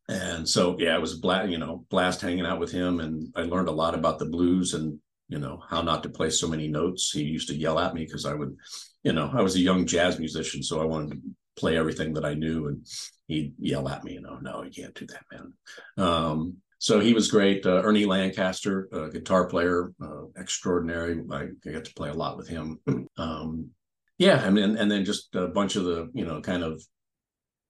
[0.07, 3.41] And so yeah, it was blast, you know, blast hanging out with him, and I
[3.41, 6.67] learned a lot about the blues and you know how not to play so many
[6.67, 7.11] notes.
[7.11, 8.55] He used to yell at me because I would,
[9.03, 11.19] you know, I was a young jazz musician, so I wanted to
[11.55, 12.85] play everything that I knew, and
[13.27, 15.53] he'd yell at me, you know, no, you can't do that, man.
[15.97, 17.65] Um, so he was great.
[17.65, 21.23] Uh, Ernie Lancaster, guitar player, uh, extraordinary.
[21.31, 22.79] I, got to play a lot with him.
[23.17, 23.69] Um,
[24.17, 26.83] yeah, I mean, and then just a bunch of the you know kind of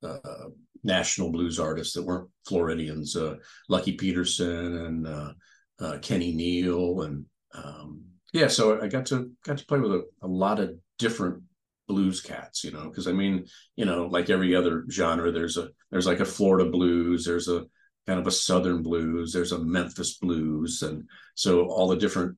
[0.03, 0.49] uh,
[0.83, 3.35] national blues artists that weren't Floridians, uh,
[3.69, 8.01] Lucky Peterson and uh Kenny Neal, and um,
[8.33, 11.43] yeah, so I got to got to play with a, a lot of different
[11.87, 15.69] blues cats, you know, because I mean, you know, like every other genre, there's a
[15.91, 17.65] there's like a Florida blues, there's a
[18.07, 21.03] kind of a Southern blues, there's a Memphis blues, and
[21.35, 22.37] so all the different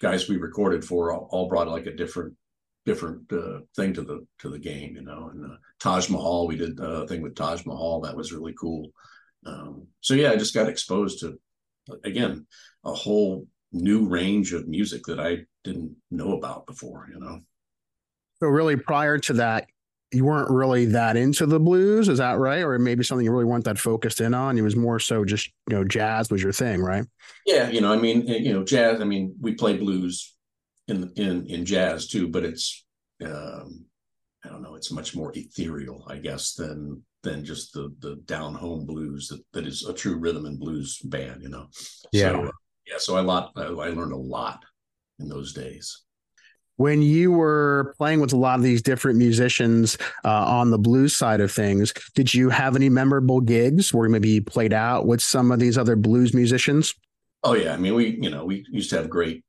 [0.00, 2.34] guys we recorded for all, all brought like a different
[2.84, 5.30] different uh, thing to the to the game, you know.
[5.32, 8.90] And uh, Taj Mahal, we did a thing with Taj Mahal that was really cool.
[9.46, 11.38] Um, so yeah, I just got exposed to
[12.04, 12.46] again
[12.84, 17.40] a whole new range of music that I didn't know about before, you know.
[18.40, 19.68] So really, prior to that,
[20.12, 22.62] you weren't really that into the blues, is that right?
[22.62, 24.56] Or maybe something you really weren't that focused in on.
[24.56, 27.04] It was more so just you know jazz was your thing, right?
[27.44, 29.00] Yeah, you know, I mean, you know, jazz.
[29.00, 30.34] I mean, we play blues
[30.86, 32.86] in in in jazz too, but it's
[33.24, 33.84] um,
[34.44, 38.54] I don't know, it's much more ethereal, I guess, than than just the the down
[38.54, 41.66] home blues that that is a true rhythm and blues band, you know.
[42.12, 42.50] Yeah, so, uh,
[42.88, 42.98] yeah.
[42.98, 44.64] So I lot I, learned a lot
[45.18, 46.02] in those days
[46.78, 51.14] when you were playing with a lot of these different musicians uh, on the blues
[51.14, 55.20] side of things, did you have any memorable gigs where maybe you played out with
[55.20, 56.94] some of these other blues musicians?
[57.42, 59.44] Oh yeah, I mean we you know we used to have great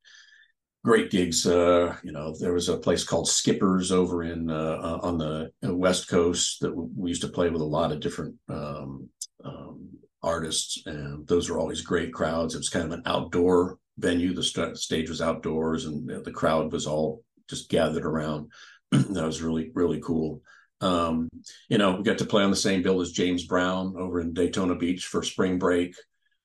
[0.83, 1.45] great gigs.
[1.45, 5.51] Uh, you know, there was a place called Skippers over in uh, uh on the
[5.61, 9.09] West Coast that we used to play with a lot of different um,
[9.43, 9.87] um,
[10.21, 12.55] artists, and those were always great crowds.
[12.55, 14.33] It was kind of an outdoor venue.
[14.33, 18.51] The st- stage was outdoors, and the crowd was all just gathered around.
[18.91, 20.41] that was really really cool.
[20.81, 21.29] Um,
[21.67, 24.33] you know, we got to play on the same bill as James Brown over in
[24.33, 25.95] Daytona Beach for spring break.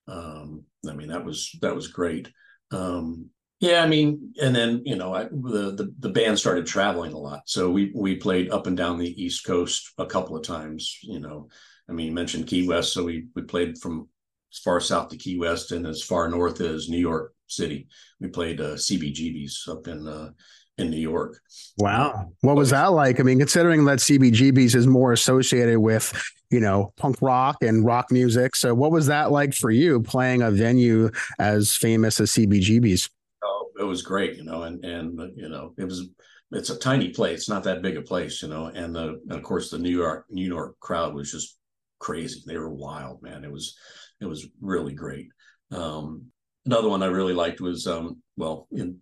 [0.08, 2.30] Um, I mean, that was that was great.
[2.70, 7.12] Um, yeah, I mean, and then you know, I, the, the the band started traveling
[7.12, 10.42] a lot, so we we played up and down the East Coast a couple of
[10.42, 10.98] times.
[11.02, 11.48] You know,
[11.88, 14.09] I mean, you mentioned Key West, so we we played from
[14.53, 17.88] as far south to Key West and as far north as New York City.
[18.20, 20.31] We played uh, CBGB's up in uh,
[20.79, 21.40] in New York.
[21.79, 23.20] Wow, what was that like?
[23.20, 26.12] I mean, considering that CBGB's is more associated with
[26.51, 30.42] you know punk rock and rock music, so what was that like for you playing
[30.42, 33.11] a venue as famous as CBGB's?
[33.44, 36.09] Oh, it was great, you know, and and you know it was
[36.53, 39.42] it's a tiny place, not that big a place, you know, and the and of
[39.42, 41.59] course the New York New York crowd was just
[41.98, 42.42] crazy.
[42.46, 43.44] They were wild, man.
[43.44, 43.76] It was
[44.20, 45.28] it was really great.
[45.70, 46.26] Um,
[46.66, 49.00] another one I really liked was um, well, in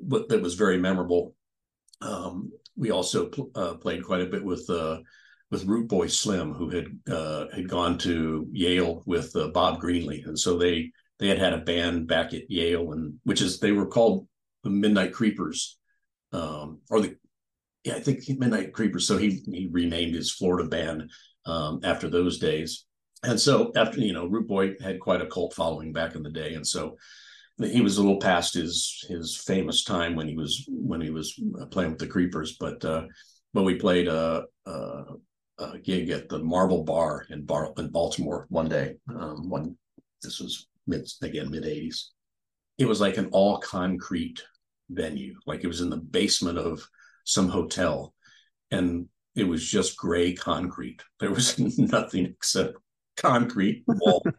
[0.00, 1.34] what that was very memorable.
[2.00, 4.98] Um, we also pl- uh, played quite a bit with uh,
[5.50, 10.26] with Root Boy Slim, who had uh, had gone to Yale with uh, Bob Greenlee,
[10.26, 13.72] and so they they had had a band back at Yale, and which is they
[13.72, 14.26] were called
[14.64, 15.78] the Midnight Creepers,
[16.32, 17.16] um, or the
[17.84, 19.06] yeah, I think Midnight Creepers.
[19.06, 21.10] So he he renamed his Florida band
[21.46, 22.86] um, after those days.
[23.22, 26.30] And so after you know, Root Boy had quite a cult following back in the
[26.30, 26.96] day, and so
[27.58, 31.40] he was a little past his his famous time when he was when he was
[31.70, 32.56] playing with the Creepers.
[32.58, 33.06] But uh,
[33.54, 35.04] but we played a, a,
[35.58, 38.96] a gig at the Marble Bar in Bar in Baltimore one day.
[39.08, 39.76] Um, one
[40.22, 42.08] this was mid again mid 80s
[42.78, 44.42] it was like an all concrete
[44.90, 46.86] venue like it was in the basement of
[47.24, 48.14] some hotel
[48.70, 52.76] and it was just gray concrete there was nothing except
[53.16, 54.34] concrete wall and,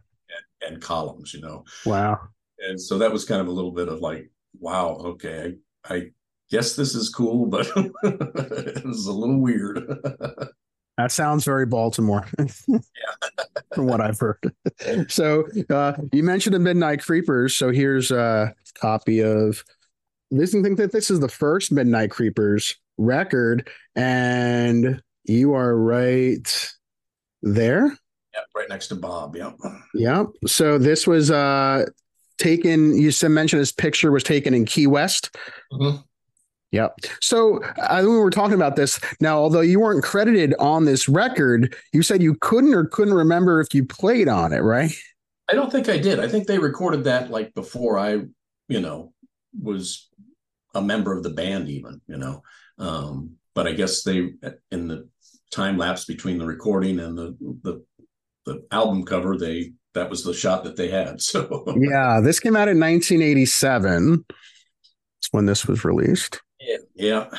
[0.74, 2.20] and, columns you know wow
[2.60, 4.30] and so that was kind of a little bit of like
[4.60, 5.56] wow okay
[5.90, 6.12] i i
[6.50, 7.68] guess this is cool, but
[8.04, 9.84] it was a little weird.
[10.98, 12.26] That sounds very Baltimore,
[13.74, 14.56] from what I've heard.
[15.10, 17.56] So uh, you mentioned the Midnight Creepers.
[17.56, 19.64] So here's a copy of
[20.32, 20.56] this.
[20.56, 26.74] I think that this is the first Midnight Creepers record, and you are right
[27.42, 27.86] there.
[28.34, 29.36] Yeah, right next to Bob.
[29.36, 29.52] Yeah.
[29.94, 30.26] Yeah.
[30.46, 31.86] So this was uh
[32.38, 32.98] taken.
[32.98, 35.36] You said mentioned this picture was taken in Key West.
[35.72, 36.04] Mhm.
[36.72, 36.96] Yep.
[37.22, 41.08] So I when we were talking about this now, although you weren't credited on this
[41.08, 44.92] record, you said you couldn't or couldn't remember if you played on it, right?
[45.48, 46.20] I don't think I did.
[46.20, 48.24] I think they recorded that like before I,
[48.68, 49.14] you know,
[49.58, 50.10] was
[50.74, 52.42] a member of the band, even, you know.
[52.78, 54.32] Um, but I guess they
[54.72, 55.08] in the
[55.52, 57.84] time lapse between the recording and the the
[58.46, 61.22] the album cover, they that was the shot that they had.
[61.22, 62.20] So Yeah.
[62.22, 64.26] This came out in 1987.
[64.28, 66.42] That's when this was released.
[66.60, 67.30] yeah, yeah.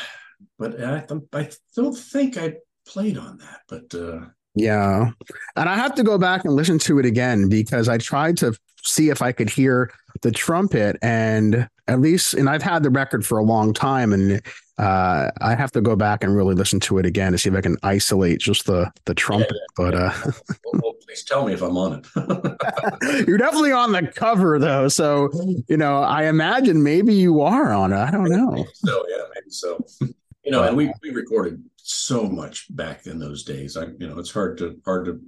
[0.58, 2.54] But I th- I don't think I
[2.88, 3.60] played on that.
[3.68, 5.10] But uh Yeah.
[5.54, 8.54] And I have to go back and listen to it again because I tried to
[8.82, 9.90] see if I could hear
[10.22, 14.40] the trumpet and at least and I've had the record for a long time and
[14.78, 17.54] uh I have to go back and really listen to it again to see if
[17.54, 19.56] I can isolate just the the trumpet.
[19.76, 20.12] But uh
[20.64, 23.26] well, well, please tell me if I'm on it.
[23.28, 24.88] you're definitely on the cover though.
[24.88, 25.30] So,
[25.68, 27.98] you know, I imagine maybe you are on it.
[27.98, 28.50] I don't know.
[28.50, 29.84] Maybe so yeah, maybe so.
[30.44, 33.76] You know, and we we recorded so much back in those days.
[33.76, 35.20] I you know, it's hard to hard to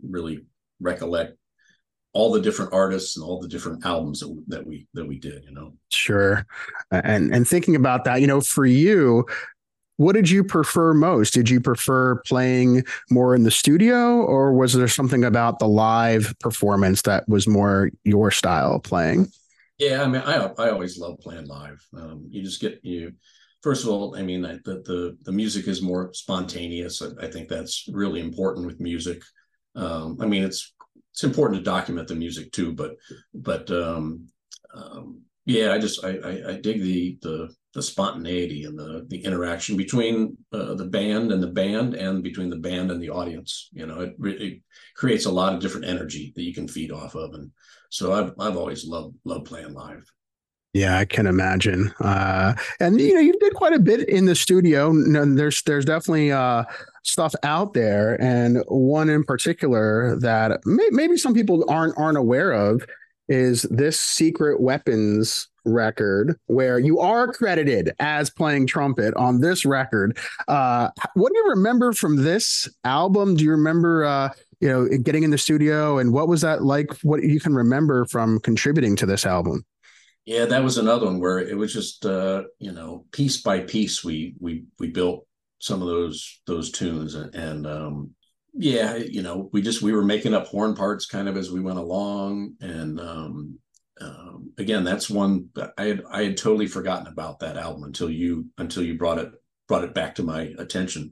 [0.00, 0.44] really
[0.78, 1.36] recollect
[2.12, 5.44] all the different artists and all the different albums that, that we that we did.
[5.44, 6.46] You know, Sure.
[6.90, 9.26] And and thinking about that, you know, for you,
[9.96, 11.34] what did you prefer most?
[11.34, 16.34] Did you prefer playing more in the studio or was there something about the live
[16.40, 19.30] performance that was more your style of playing?
[19.78, 20.02] yeah.
[20.02, 21.84] I mean, I I always love playing live.
[21.96, 23.12] Um, you just get you.
[23.62, 27.02] First of all, I mean, I- the the the music is more spontaneous.
[27.02, 29.22] I, I think that's really important with music.
[29.74, 30.72] Um, I mean, it's
[31.12, 32.96] it's important to document the music too, but
[33.34, 34.28] but um,
[34.74, 39.24] um, yeah, I just I, I I dig the the the spontaneity and the the
[39.24, 43.68] interaction between uh, the band and the band and between the band and the audience.
[43.72, 44.62] You know, it really
[44.96, 47.50] creates a lot of different energy that you can feed off of, and
[47.90, 50.04] so I've I've always loved loved playing live.
[50.72, 51.92] Yeah, I can imagine.
[52.00, 54.92] Uh, and you know, you did quite a bit in the studio.
[54.92, 56.64] There's there's definitely uh,
[57.02, 62.52] stuff out there, and one in particular that may, maybe some people aren't aren't aware
[62.52, 62.84] of
[63.28, 70.16] is this Secret Weapons record, where you are credited as playing trumpet on this record.
[70.48, 73.34] Uh, what do you remember from this album?
[73.34, 74.04] Do you remember?
[74.04, 74.30] Uh,
[74.60, 76.92] you know, getting in the studio, and what was that like?
[77.02, 79.64] What you can remember from contributing to this album?
[80.30, 84.04] Yeah, that was another one where it was just uh, you know piece by piece
[84.04, 85.26] we we we built
[85.58, 88.10] some of those those tunes and, and um,
[88.54, 91.58] yeah you know we just we were making up horn parts kind of as we
[91.58, 93.58] went along and um,
[94.00, 98.46] um, again that's one I had I had totally forgotten about that album until you
[98.56, 99.32] until you brought it
[99.66, 101.10] brought it back to my attention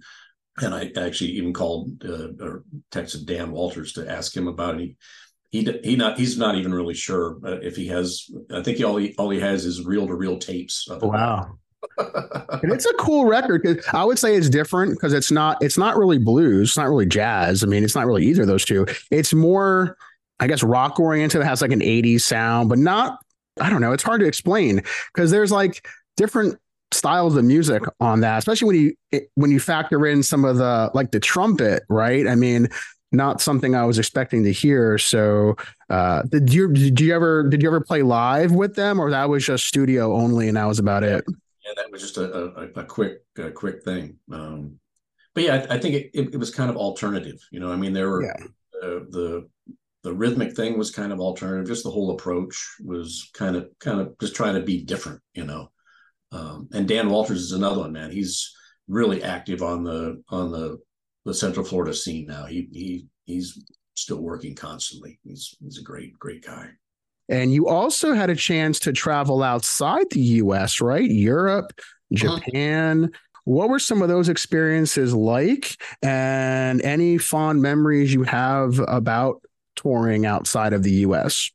[0.63, 4.81] and I actually even called uh, or texted Dan Walters to ask him about it.
[4.81, 4.97] He,
[5.51, 8.27] he he not he's not even really sure uh, if he has.
[8.53, 10.89] I think he, all he all he has is reel to reel tapes.
[10.89, 11.03] of.
[11.03, 11.59] Wow.
[11.99, 13.83] And it's a cool record.
[13.93, 17.07] I would say it's different because it's not it's not really blues, it's not really
[17.07, 17.63] jazz.
[17.63, 18.85] I mean, it's not really either of those two.
[19.13, 19.97] It's more,
[20.41, 21.41] I guess, rock oriented.
[21.41, 23.19] It has like an 80s sound, but not,
[23.61, 24.83] I don't know, it's hard to explain
[25.15, 26.59] because there's like different
[26.91, 30.57] styles of music on that, especially when you it- when you factor in some of
[30.57, 32.27] the like the trumpet, right?
[32.27, 32.69] I mean,
[33.13, 34.99] not something I was expecting to hear.
[34.99, 35.57] So
[35.91, 39.29] uh did you did you ever did you ever play live with them or that
[39.29, 41.25] was just studio only and that was about it?
[41.65, 44.17] yeah, that was just a a, a quick a quick thing.
[44.33, 44.79] Um,
[45.35, 47.39] but yeah, I, I think it, it, it was kind of alternative.
[47.51, 48.37] You know, I mean, there were Yeah.
[48.83, 49.49] uh, the
[50.05, 51.67] the rhythmic thing was kind of alternative.
[51.67, 55.21] Just the whole approach was kind of kind of just trying to be different.
[55.35, 55.71] You know,
[56.33, 58.11] um, and Dan Walters is another one, man.
[58.11, 58.53] He's
[58.89, 60.79] really active on the on the
[61.29, 62.47] the Central Florida scene now.
[62.47, 63.63] He he he's
[63.95, 65.21] still working constantly.
[65.23, 66.71] He's he's a great great guy.
[67.29, 71.09] And you also had a chance to travel outside the US, right?
[71.09, 72.39] Europe, Uh-huh.
[72.39, 73.11] Japan.
[73.45, 75.77] What were some of those experiences like?
[76.03, 79.43] And any fond memories you have about
[79.77, 81.51] touring outside of the US?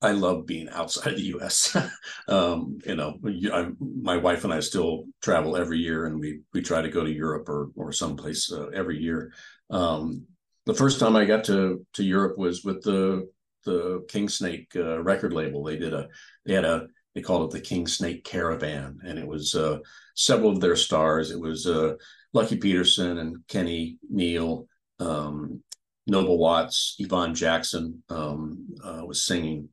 [0.00, 1.76] I love being outside the U.S.
[2.28, 3.18] um, you know,
[3.52, 7.04] I, my wife and I still travel every year, and we we try to go
[7.04, 9.32] to Europe or or someplace uh, every year.
[9.70, 10.24] Um,
[10.66, 13.28] the first time I got to to Europe was with the
[13.64, 15.64] the King Snake uh, record label.
[15.64, 16.08] They did a
[16.46, 19.78] they had a they called it the King Snake Caravan, and it was uh,
[20.14, 21.30] several of their stars.
[21.30, 21.94] It was uh,
[22.32, 24.68] Lucky Peterson and Kenny Neal,
[25.00, 25.62] um,
[26.06, 29.68] Noble Watts, Yvonne Jackson um, uh, was singing.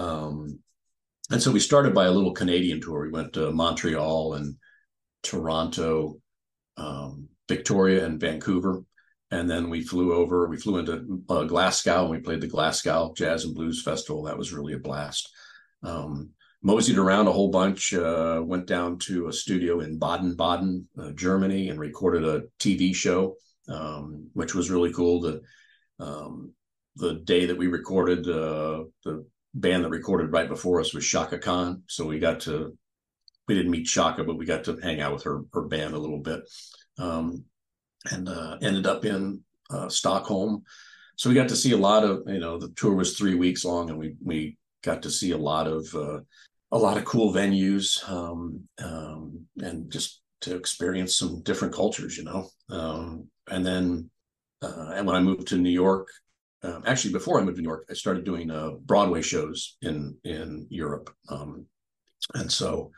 [0.00, 0.60] Um,
[1.30, 3.02] and so we started by a little Canadian tour.
[3.02, 4.56] We went to Montreal and
[5.22, 6.16] Toronto,
[6.76, 8.82] um, Victoria, and Vancouver.
[9.30, 13.12] And then we flew over, we flew into uh, Glasgow and we played the Glasgow
[13.16, 14.24] Jazz and Blues Festival.
[14.24, 15.30] That was really a blast.
[15.84, 16.30] Um,
[16.62, 21.12] moseyed around a whole bunch, uh, went down to a studio in Baden Baden, uh,
[21.12, 23.36] Germany, and recorded a TV show,
[23.68, 25.20] um, which was really cool.
[25.20, 25.42] The,
[26.00, 26.52] um,
[26.96, 29.24] the day that we recorded, uh, the
[29.54, 31.82] band that recorded right before us was Chaka Khan.
[31.86, 32.76] So we got to,
[33.48, 35.98] we didn't meet Chaka, but we got to hang out with her, her band a
[35.98, 36.42] little bit.
[36.98, 37.44] Um,
[38.10, 39.40] and uh, ended up in
[39.70, 40.62] uh, Stockholm.
[41.16, 43.64] So we got to see a lot of, you know, the tour was three weeks
[43.64, 46.20] long, and we we got to see a lot of uh,
[46.72, 52.24] a lot of cool venues, um, um, and just to experience some different cultures, you
[52.24, 52.48] know.
[52.70, 54.10] Um, and then,
[54.62, 56.08] uh, and when I moved to New York,
[56.62, 60.16] um, actually before I moved to New York, I started doing uh, Broadway shows in
[60.24, 61.66] in Europe, um,
[62.34, 62.90] and so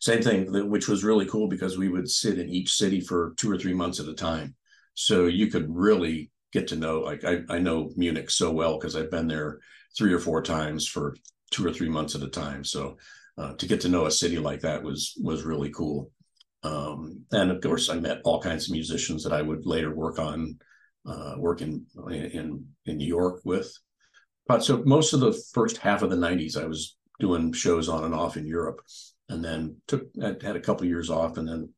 [0.00, 3.50] same thing, which was really cool because we would sit in each city for two
[3.50, 4.54] or three months at a time.
[4.94, 8.96] So you could really get to know, like I, I know Munich so well because
[8.96, 9.58] I've been there
[9.96, 11.16] three or four times for
[11.50, 12.64] two or three months at a time.
[12.64, 12.96] So
[13.36, 16.10] uh, to get to know a city like that was was really cool.
[16.62, 20.18] Um, and of course, I met all kinds of musicians that I would later work
[20.18, 20.58] on,
[21.08, 23.72] uh, work in, in in New York with.
[24.46, 28.04] But so most of the first half of the '90s, I was doing shows on
[28.04, 28.80] and off in Europe
[29.28, 31.68] and then took had a couple of years off and then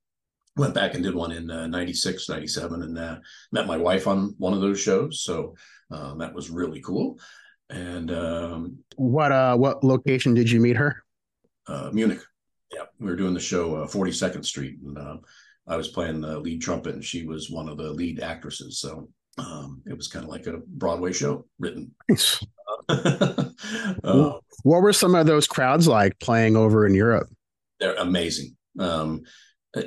[0.57, 3.19] went back and did one in uh, 96 97 and uh,
[3.53, 5.23] met my wife on one of those shows.
[5.23, 5.55] So
[5.91, 7.19] um, that was really cool.
[7.71, 11.03] And um, what uh what location did you meet her?
[11.67, 12.21] Uh, munich.
[12.73, 15.17] Yeah we were doing the show 42nd uh, street and uh,
[15.67, 18.79] i was playing the lead trumpet and she was one of the lead actresses.
[18.81, 19.09] So
[19.41, 22.45] um, it was kind of like a broadway show written nice.
[22.89, 24.33] uh,
[24.63, 27.29] what were some of those crowds like playing over in europe
[27.81, 28.57] they're amazing.
[28.79, 29.23] Um,
[29.75, 29.83] uh,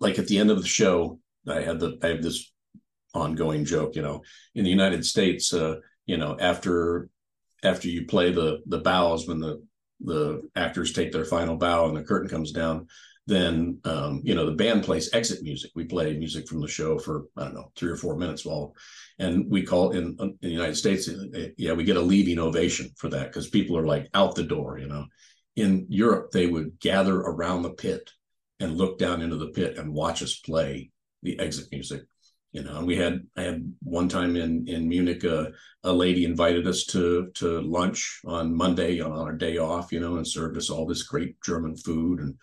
[0.00, 2.52] like at the end of the show, I had the I have this
[3.14, 3.94] ongoing joke.
[3.94, 4.22] You know,
[4.54, 5.76] in the United States, uh,
[6.06, 7.10] you know, after
[7.62, 9.62] after you play the the bows when the
[10.00, 12.86] the actors take their final bow and the curtain comes down,
[13.28, 15.70] then um, you know the band plays exit music.
[15.74, 18.74] We play music from the show for I don't know three or four minutes while,
[19.18, 22.90] and we call in, in the United States, uh, yeah, we get a leaving ovation
[22.96, 25.06] for that because people are like out the door, you know
[25.58, 28.10] in Europe, they would gather around the pit
[28.60, 30.90] and look down into the pit and watch us play
[31.22, 32.02] the exit music.
[32.52, 35.46] You know, and we had I had one time in in Munich, uh,
[35.84, 39.92] a lady invited us to to lunch on Monday on our day off.
[39.92, 42.20] You know, and served us all this great German food.
[42.20, 42.34] And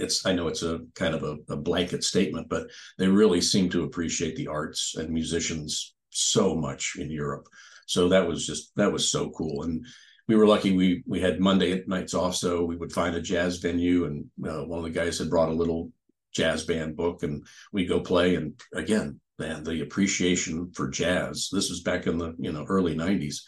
[0.00, 3.68] it's I know it's a kind of a, a blanket statement, but they really seem
[3.70, 7.46] to appreciate the arts and musicians so much in Europe.
[7.86, 9.64] So that was just that was so cool.
[9.64, 9.84] And
[10.28, 13.58] we were lucky we we had Monday nights off, so we would find a jazz
[13.58, 15.90] venue, and uh, one of the guys had brought a little
[16.32, 18.34] jazz band book, and we go play.
[18.34, 21.48] And again, man, the appreciation for jazz.
[21.52, 23.42] This was back in the you know early '90s.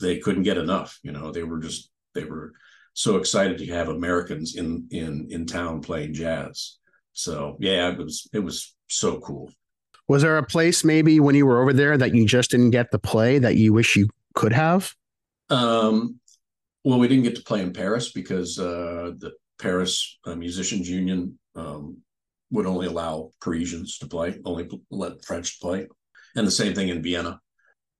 [0.00, 0.98] They couldn't get enough.
[1.02, 2.52] You know, they were just they were
[2.94, 6.78] so excited to have Americans in in in town playing jazz.
[7.12, 9.50] So yeah, it was it was so cool.
[10.08, 12.92] Was there a place maybe when you were over there that you just didn't get
[12.92, 14.94] to play that you wish you could have?
[15.50, 16.20] Um,
[16.84, 21.38] well, we didn't get to play in Paris because uh, the Paris uh, Musicians Union
[21.56, 21.98] um,
[22.50, 25.86] would only allow Parisians to play, only let French play,
[26.36, 27.40] and the same thing in Vienna.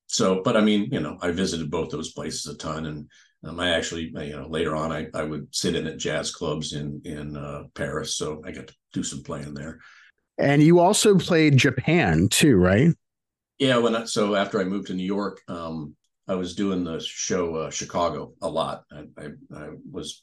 [0.07, 3.09] So, but I mean, you know, I visited both those places a ton, and
[3.45, 6.75] um, I actually, you know, later on, I, I would sit in at jazz clubs
[6.75, 9.81] in in uh, Paris, so I got to do some playing there.
[10.39, 12.95] And you also played Japan too, right?
[13.59, 15.97] Yeah, when I, so after I moved to New York, um,
[16.29, 18.85] I was doing the show uh, Chicago a lot.
[18.93, 19.27] I, I,
[19.57, 20.23] I, was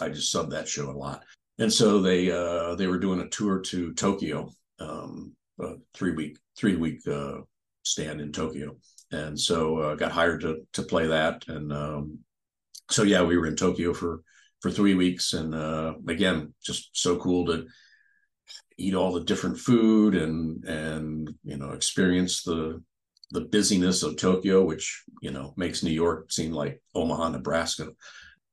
[0.00, 1.24] I just subbed that show a lot,
[1.58, 4.50] and so they uh, they were doing a tour to Tokyo,
[4.80, 5.32] um,
[5.94, 7.38] three week three week uh,
[7.84, 8.76] stand in Tokyo,
[9.12, 12.18] and so uh, got hired to to play that, and um,
[12.90, 14.20] so yeah, we were in Tokyo for
[14.60, 17.66] for three weeks, and uh, again, just so cool to
[18.76, 22.82] eat all the different food and and you know experience the
[23.30, 27.88] the busyness of Tokyo, which you know makes New York seem like Omaha, Nebraska.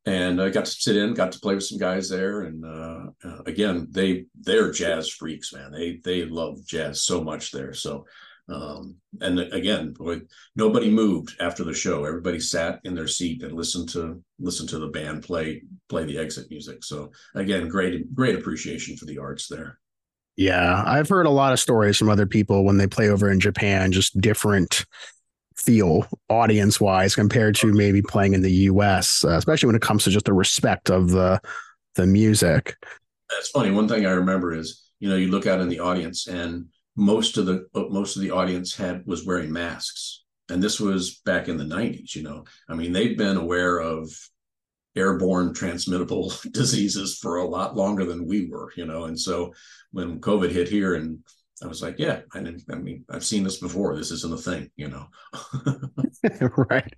[0.06, 3.04] And I got to sit in, got to play with some guys there, and uh,
[3.24, 5.72] uh, again, they they're jazz freaks, man.
[5.72, 7.74] They they love jazz so much there.
[7.74, 8.06] So
[8.50, 10.22] Um, and again, boy,
[10.56, 12.04] nobody moved after the show.
[12.04, 16.18] Everybody sat in their seat and listened to listen to the band play play the
[16.18, 16.84] exit music.
[16.84, 19.80] So again, great great appreciation for the arts there.
[20.36, 23.40] Yeah, I've heard a lot of stories from other people when they play over in
[23.40, 24.86] Japan, just different
[25.62, 30.04] feel audience wise compared to maybe playing in the US, uh, especially when it comes
[30.04, 31.40] to just the respect of the
[31.96, 32.76] the music.
[33.30, 33.72] That's funny.
[33.72, 37.38] One thing I remember is, you know, you look out in the audience and most
[37.38, 40.24] of the most of the audience had was wearing masks.
[40.50, 42.44] And this was back in the 90s, you know.
[42.68, 44.12] I mean, they've been aware of
[44.96, 49.06] airborne transmittable diseases for a lot longer than we were, you know.
[49.06, 49.54] And so
[49.92, 51.20] when COVID hit here and
[51.64, 53.96] I was like, yeah, I, I mean, I've seen this before.
[53.96, 55.08] This isn't a thing, you know.
[56.58, 56.94] right.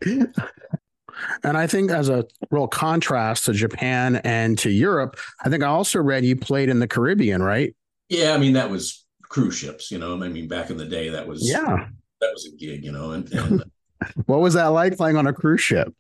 [1.43, 5.67] And I think as a real contrast to Japan and to Europe, I think I
[5.67, 7.75] also read you played in the Caribbean, right?
[8.09, 10.21] Yeah, I mean that was cruise ships, you know.
[10.21, 11.87] I mean back in the day that was yeah
[12.21, 13.11] that was a gig, you know.
[13.11, 13.65] And, and uh
[14.25, 15.93] what was that like playing on a cruise ship?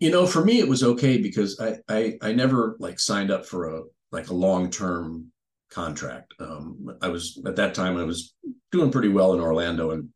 [0.00, 3.46] You know, for me it was okay because I I I never like signed up
[3.46, 5.31] for a like a long term
[5.72, 6.34] contract.
[6.38, 8.34] Um, I was at that time I was
[8.70, 10.08] doing pretty well in Orlando, and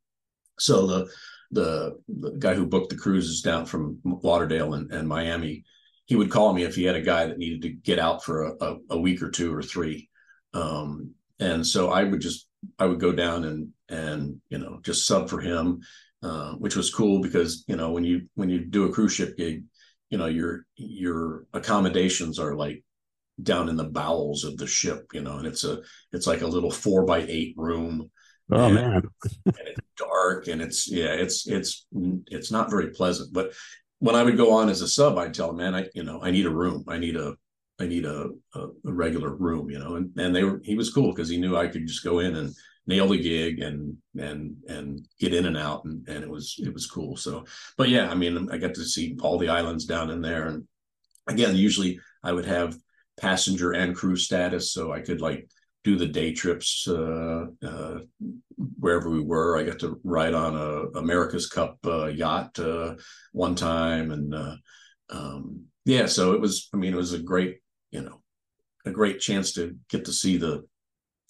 [0.59, 1.09] so the
[1.53, 5.65] the, the guy who booked the cruises down from Lauderdale and, and Miami,
[6.07, 8.47] he would call me if he had a guy that needed to get out for
[8.47, 10.09] a, a, a week or two or three.
[10.55, 12.49] Um, and so I would just
[12.79, 15.81] I would go down and and you know just sub for him,
[16.23, 19.37] uh, which was cool because you know when you when you do a cruise ship
[19.37, 19.65] gig,
[20.11, 22.83] you know your your accommodations are like
[23.43, 25.81] down in the bowels of the ship, you know, and it's a
[26.13, 28.11] it's like a little four by eight room
[28.51, 29.03] Oh and, man.
[29.45, 31.87] and it's dark and it's yeah, it's it's
[32.29, 33.33] it's not very pleasant.
[33.33, 33.53] But
[33.99, 36.23] when I would go on as a sub, I'd tell them, man, I you know,
[36.23, 36.85] I need a room.
[36.89, 37.35] I need a
[37.79, 39.97] I need a, a, a regular room, you know.
[39.97, 42.37] And and they were he was cool because he knew I could just go in
[42.37, 42.55] and
[42.87, 46.73] nail the gig and and and get in and out and and it was it
[46.73, 47.17] was cool.
[47.17, 47.45] So
[47.77, 50.47] but yeah, I mean I got to see all the islands down in there.
[50.47, 50.69] And
[51.27, 52.77] again, usually I would have
[53.21, 55.49] passenger and crew status so I could like
[55.87, 57.99] do the day trips uh, uh,
[58.81, 59.57] wherever we were.
[59.57, 62.97] I got to ride on a America's Cup uh, yacht uh,
[63.31, 64.57] one time, and uh,
[65.11, 66.69] um, yeah, so it was.
[66.75, 67.59] I mean, it was a great,
[67.93, 68.21] you know,
[68.85, 70.67] a great chance to get to see the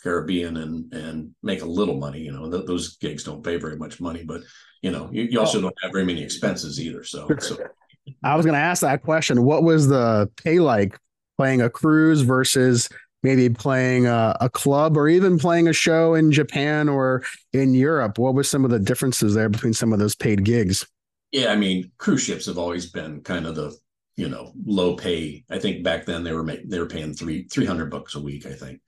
[0.03, 2.20] Caribbean and and make a little money.
[2.20, 4.41] You know, th- those gigs don't pay very much money, but
[4.80, 5.62] you know, you, you also oh.
[5.62, 7.05] don't have very many expenses either.
[7.05, 7.59] So, so.
[8.24, 9.43] I was going to ask that question.
[9.43, 10.99] What was the pay like
[11.37, 12.89] playing a cruise versus
[13.22, 17.22] maybe playing a, a, club or even playing a show in Japan or
[17.53, 18.18] in Europe?
[18.18, 20.87] What were some of the differences there between some of those paid gigs?
[21.32, 23.76] Yeah, I mean, cruise ships have always been kind of the
[24.16, 25.45] you know low pay.
[25.51, 28.47] I think back then they were they were paying three three hundred bucks a week.
[28.47, 28.80] I think.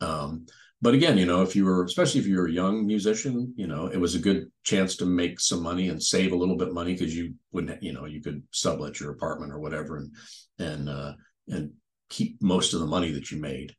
[0.00, 0.46] Um,
[0.84, 3.66] but again, you know, if you were, especially if you were a young musician, you
[3.66, 6.68] know, it was a good chance to make some money and save a little bit
[6.68, 10.14] of money because you wouldn't, you know, you could sublet your apartment or whatever and
[10.58, 11.14] and uh,
[11.48, 11.72] and
[12.08, 13.74] keep most of the money that you made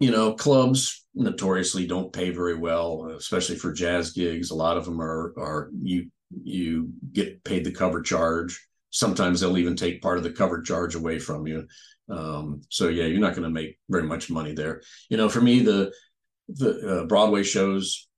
[0.00, 4.50] you know, clubs notoriously don't pay very well, especially for jazz gigs.
[4.50, 6.10] A lot of them are are you
[6.42, 8.66] you get paid the cover charge.
[8.88, 11.66] Sometimes they'll even take part of the cover charge away from you.
[12.08, 14.80] Um, so yeah, you're not going to make very much money there.
[15.10, 15.92] You know, for me, the
[16.48, 18.08] the uh, Broadway shows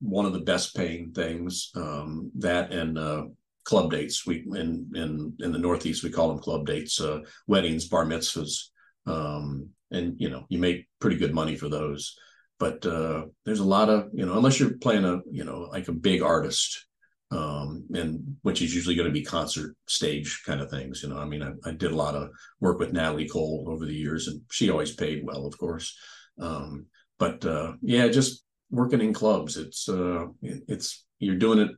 [0.00, 1.72] one of the best paying things.
[1.74, 3.24] Um, that and uh,
[3.64, 4.24] club dates.
[4.24, 7.00] We in in in the Northeast we call them club dates.
[7.00, 8.68] Uh, weddings, bar mitzvahs.
[9.06, 12.16] Um, and you know you make pretty good money for those.
[12.58, 15.88] But uh, there's a lot of you know unless you're playing a you know like
[15.88, 16.86] a big artist
[17.32, 21.18] um, and which is usually going to be concert stage kind of things you know
[21.18, 22.28] i mean I, I, did a lot of
[22.60, 25.96] work with natalie cole over the years and she always paid well of course.
[26.38, 26.86] Um,
[27.18, 31.70] but uh, yeah just working in clubs it's uh, it's you're doing it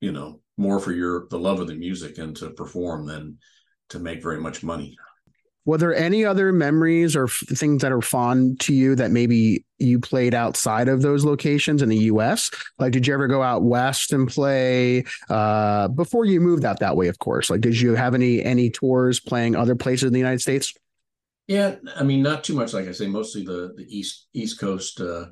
[0.00, 3.38] you know more for your the love of the music and to perform than
[3.90, 4.96] to make very much money
[5.64, 9.64] were there any other memories or f- things that are fond to you that maybe
[9.78, 12.50] you played outside of those locations in the US?
[12.78, 16.96] Like, did you ever go out west and play uh, before you moved out that
[16.96, 17.08] way?
[17.08, 17.50] Of course.
[17.50, 20.74] Like, did you have any any tours playing other places in the United States?
[21.46, 22.72] Yeah, I mean, not too much.
[22.72, 25.26] Like I say, mostly the the east East Coast uh,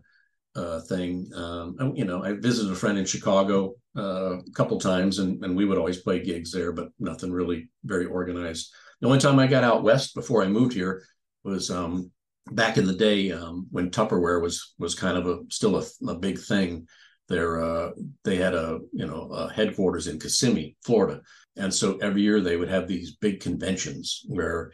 [0.54, 1.30] uh, thing.
[1.34, 5.56] Um, you know, I visited a friend in Chicago uh, a couple times, and and
[5.56, 8.72] we would always play gigs there, but nothing really very organized.
[9.00, 11.02] The only time I got out west before I moved here
[11.42, 12.10] was um,
[12.52, 16.14] back in the day um, when Tupperware was was kind of a still a, a
[16.14, 16.86] big thing.
[17.28, 17.90] There, uh,
[18.24, 21.22] they had a you know a headquarters in Kissimmee, Florida,
[21.56, 24.72] and so every year they would have these big conventions where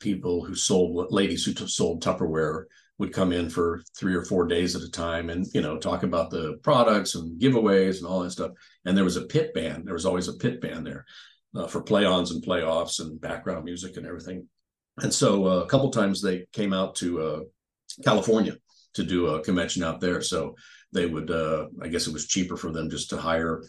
[0.00, 2.64] people who sold ladies who t- sold Tupperware
[2.98, 6.02] would come in for three or four days at a time and you know talk
[6.02, 8.50] about the products and giveaways and all that stuff.
[8.84, 9.86] And there was a pit band.
[9.86, 11.06] There was always a pit band there
[11.54, 14.46] uh, for play-ons and playoffs and background music and everything.
[14.98, 17.40] And so uh, a couple times they came out to uh,
[18.04, 18.54] california
[18.94, 20.20] to do a convention out there.
[20.20, 20.54] So
[20.92, 23.62] they would uh, i guess it was cheaper for them just to hire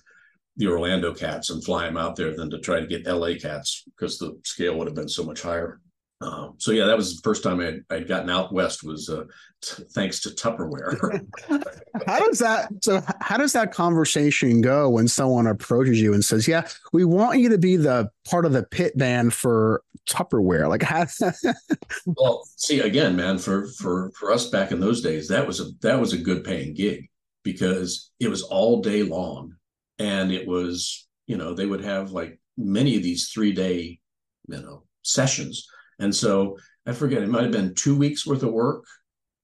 [0.57, 3.83] the orlando cats and fly them out there than to try to get la cats
[3.85, 5.79] because the scale would have been so much higher
[6.21, 9.23] um, so yeah, that was the first time I'd, I'd gotten out west was uh,
[9.61, 11.25] t- thanks to Tupperware.
[12.05, 12.69] how does that?
[12.81, 17.39] So how does that conversation go when someone approaches you and says, "Yeah, we want
[17.39, 20.67] you to be the part of the pit band for Tupperware"?
[20.67, 21.05] Like how?
[22.05, 23.37] well, see again, man.
[23.37, 26.43] For for for us back in those days, that was a that was a good
[26.43, 27.09] paying gig
[27.45, 29.55] because it was all day long,
[29.99, 34.01] and it was you know they would have like many of these three day
[34.49, 35.65] you know sessions
[35.99, 38.85] and so I forget, it might have been two weeks worth of work,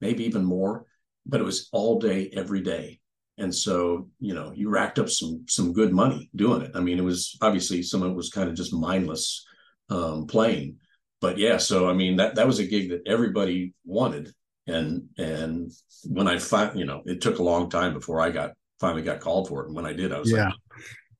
[0.00, 0.86] maybe even more,
[1.24, 3.00] but it was all day, every day.
[3.38, 6.70] And so, you know, you racked up some some good money doing it.
[6.74, 9.44] I mean, it was obviously some of it was kind of just mindless
[9.90, 10.76] um, playing.
[11.20, 14.32] But yeah, so I mean that that was a gig that everybody wanted.
[14.66, 15.70] And and
[16.04, 19.20] when I find, you know, it took a long time before I got finally got
[19.20, 19.66] called for it.
[19.66, 20.46] And when I did, I was yeah.
[20.46, 20.54] like,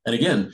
[0.07, 0.53] and again,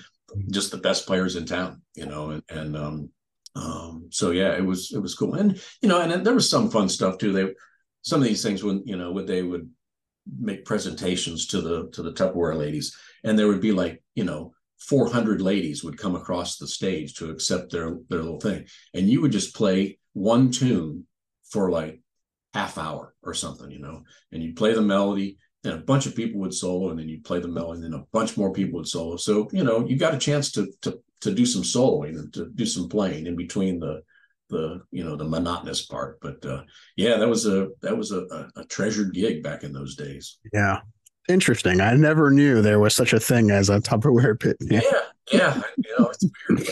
[0.51, 3.11] just the best players in town, you know, and, and um,
[3.55, 6.71] um, so yeah, it was it was cool, and you know, and, there was some
[6.71, 7.33] fun stuff too.
[7.33, 7.53] They
[8.03, 9.69] some of these things when you know when they would
[10.39, 14.53] make presentations to the to the Tupperware ladies, and there would be like you know
[14.81, 19.21] 400 ladies would come across the stage to accept their their little thing, and you
[19.21, 21.07] would just play one tune
[21.51, 22.01] for like
[22.55, 26.17] half hour or something, you know, and you play the melody, and a bunch of
[26.17, 28.79] people would solo, and then you play the melody, and then a bunch more people
[28.79, 29.17] would solo.
[29.17, 32.51] So you know, you got a chance to to to do some soloing and to
[32.55, 34.03] do some playing in between the
[34.51, 36.21] the you know the monotonous part.
[36.21, 36.63] But uh,
[36.97, 40.39] yeah, that was a that was a, a, treasured gig back in those days.
[40.53, 40.81] Yeah,
[41.29, 41.81] interesting.
[41.81, 44.57] I never knew there was such a thing as a Tupperware pit.
[44.61, 44.81] Yeah,
[45.33, 46.69] yeah, you know, it's weird.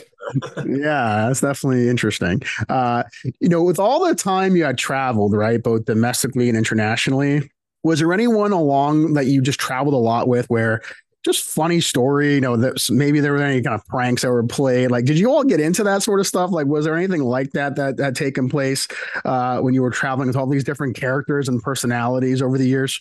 [0.81, 2.43] yeah, that's definitely interesting.
[2.69, 3.03] Uh,
[3.41, 7.51] you know, with all the time you had traveled, right, both domestically and internationally,
[7.83, 10.83] was there anyone along that you just traveled a lot with where
[11.25, 12.35] just funny story.
[12.35, 14.91] You know, that maybe there were any kind of pranks that were played.
[14.91, 16.51] Like, did you all get into that sort of stuff?
[16.51, 18.89] Like, was there anything like that that had taken place
[19.25, 23.01] uh, when you were traveling with all these different characters and personalities over the years?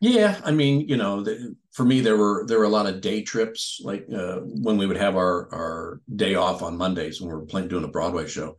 [0.00, 3.00] Yeah, I mean, you know, the, for me, there were there were a lot of
[3.00, 3.80] day trips.
[3.82, 7.46] Like uh, when we would have our our day off on Mondays when we were
[7.46, 8.56] playing doing a Broadway show.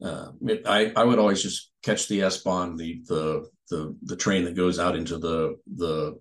[0.00, 4.16] Uh, it, I I would always just catch the S Bahn, the the the the
[4.16, 6.18] train that goes out into the the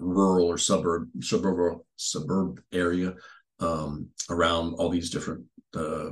[0.00, 3.14] rural or suburb suburb suburb area
[3.60, 5.44] um, around all these different
[5.74, 6.10] uh,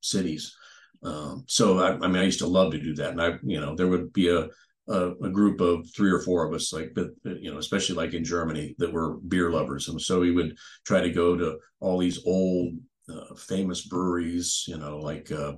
[0.00, 0.54] cities.
[1.02, 3.60] Um, so I, I, mean, I used to love to do that, and I, you
[3.60, 4.48] know, there would be a,
[4.88, 8.14] a, a group of three or four of us, like, but you know, especially like
[8.14, 11.98] in Germany, that were beer lovers, and so we would try to go to all
[11.98, 12.74] these old,
[13.08, 15.30] uh, famous breweries, you know, like.
[15.30, 15.54] Uh,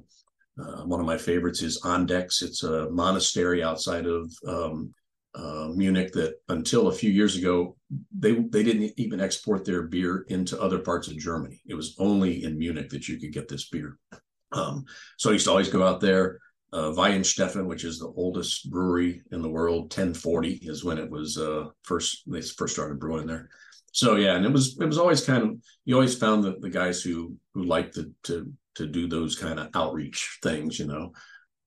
[0.61, 2.43] uh, one of my favorites is Andechs.
[2.43, 4.93] It's a monastery outside of um,
[5.35, 7.77] uh, Munich that until a few years ago
[8.17, 11.61] they they didn't even export their beer into other parts of Germany.
[11.67, 13.99] It was only in Munich that you could get this beer.
[14.53, 14.85] Um,
[15.17, 16.41] so I used to always go out there.
[16.73, 21.37] Uh, Weihenstephan, which is the oldest brewery in the world, 1040 is when it was
[21.37, 23.49] uh, first they first started brewing there.
[23.93, 25.51] So yeah, and it was it was always kind of
[25.85, 29.59] you always found the, the guys who who liked to to to do those kind
[29.59, 31.13] of outreach things, you know.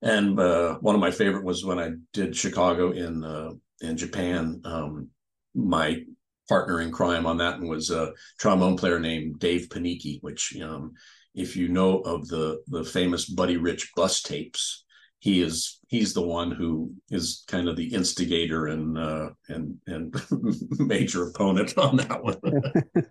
[0.04, 4.62] And uh, one of my favorite was when I did Chicago in uh, in Japan.
[4.66, 5.08] Um,
[5.56, 6.04] my
[6.50, 10.92] partner in crime on that one was a trombone player named Dave Panichi, which um,
[11.34, 14.84] if you know of the the famous Buddy Rich bus tapes,
[15.20, 20.14] he is he's the one who is kind of the instigator and uh, and and
[20.80, 22.42] major opponent on that one.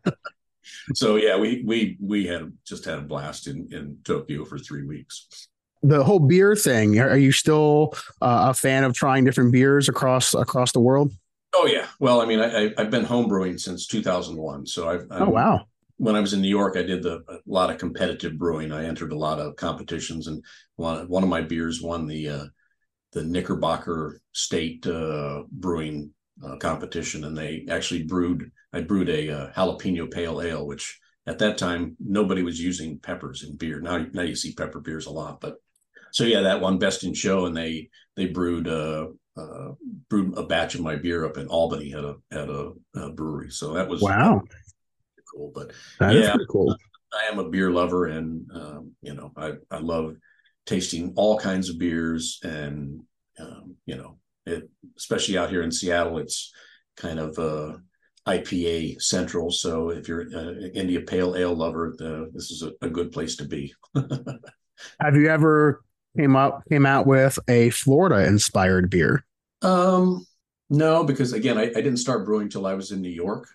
[0.95, 4.85] so yeah, we we we had just had a blast in in Tokyo for three
[4.85, 5.49] weeks
[5.83, 10.35] the whole beer thing are you still uh, a fan of trying different beers across
[10.35, 11.13] across the world?
[11.55, 11.87] Oh yeah.
[12.01, 15.67] Well i mean I, have been homebrewing since 2001 so i've I'm, oh wow.
[15.97, 18.73] When i was in new york i did the, a lot of competitive brewing.
[18.73, 20.43] I entered a lot of competitions and
[20.77, 22.45] one, one of my beers won the uh,
[23.13, 26.11] the knickerbocker state uh, brewing
[26.45, 31.39] uh, competition and they actually brewed i brewed a uh, jalapeno pale ale which at
[31.39, 33.81] that time nobody was using peppers in beer.
[33.81, 35.57] Now now you see pepper beers a lot but
[36.13, 39.73] so yeah, that one best in show, and they they brewed uh, uh,
[40.09, 43.51] brewed a batch of my beer up in Albany at a at a, a brewery.
[43.51, 44.43] So that was wow,
[45.35, 45.51] cool.
[45.55, 46.77] But that yeah, cool.
[47.13, 50.17] I am a beer lover, and um, you know, I I love
[50.67, 53.01] tasting all kinds of beers, and
[53.41, 56.53] um, you know, it, especially out here in Seattle, it's
[56.99, 57.79] kind of uh,
[58.29, 59.51] IPA central.
[59.51, 63.37] So if you're an India Pale Ale lover, the, this is a, a good place
[63.37, 63.73] to be.
[65.01, 65.83] Have you ever
[66.17, 69.25] came out came out with a Florida inspired beer?
[69.63, 70.27] Um,
[70.71, 73.49] no, because again, I, I didn't start brewing till I was in New York.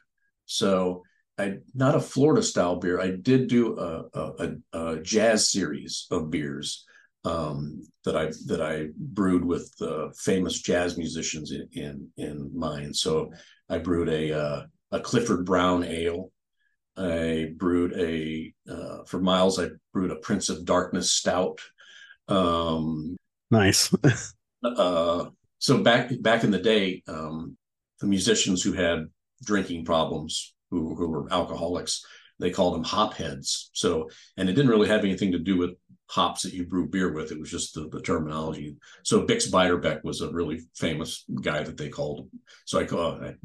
[0.45, 1.03] So
[1.37, 2.99] I not a Florida style beer.
[2.99, 6.85] I did do a, a, a jazz series of beers
[7.25, 9.71] um, that I that I brewed with
[10.17, 12.95] famous jazz musicians in, in, in mind.
[12.95, 13.31] So
[13.69, 16.31] I brewed a uh, a Clifford Brown ale.
[16.95, 19.59] I brewed a uh, for Miles.
[19.59, 21.59] I brewed a Prince of Darkness stout.
[22.27, 23.17] Um,
[23.51, 23.93] nice.
[24.63, 25.25] uh,
[25.59, 27.57] so back back in the day, um,
[27.99, 29.07] the musicians who had
[29.43, 32.05] drinking problems, who who were alcoholics,
[32.39, 33.69] they called them hop heads.
[33.73, 35.71] So, and it didn't really have anything to do with
[36.09, 37.31] hops that you brew beer with.
[37.31, 38.77] It was just the, the terminology.
[39.03, 42.29] So Bix Beiderbecke was a really famous guy that they called.
[42.65, 43.35] So I, call, I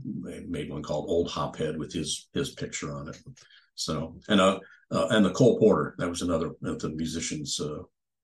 [0.47, 3.19] made one called Old Hophead with his his picture on it.
[3.75, 4.61] So and uh,
[4.91, 7.83] uh and the Cole Porter that was another of the musicians uh,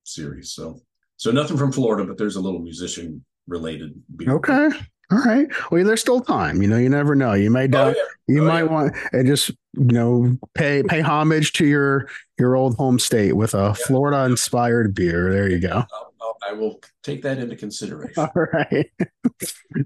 [0.08, 0.52] series.
[0.52, 0.80] So
[1.16, 4.00] so nothing from Florida, but there's a little musician related.
[4.16, 4.32] Beer.
[4.32, 4.70] Okay.
[5.10, 5.48] All right.
[5.70, 6.60] Well, there's still time.
[6.60, 7.32] You know, you never know.
[7.32, 7.94] You might oh, yeah.
[8.26, 8.72] you oh, might yeah.
[8.72, 13.54] want and just you know pay pay homage to your your old home state with
[13.54, 13.72] a yeah.
[13.72, 15.32] Florida inspired beer.
[15.32, 15.84] There you go.
[16.48, 18.14] I will take that into consideration.
[18.16, 18.90] All right.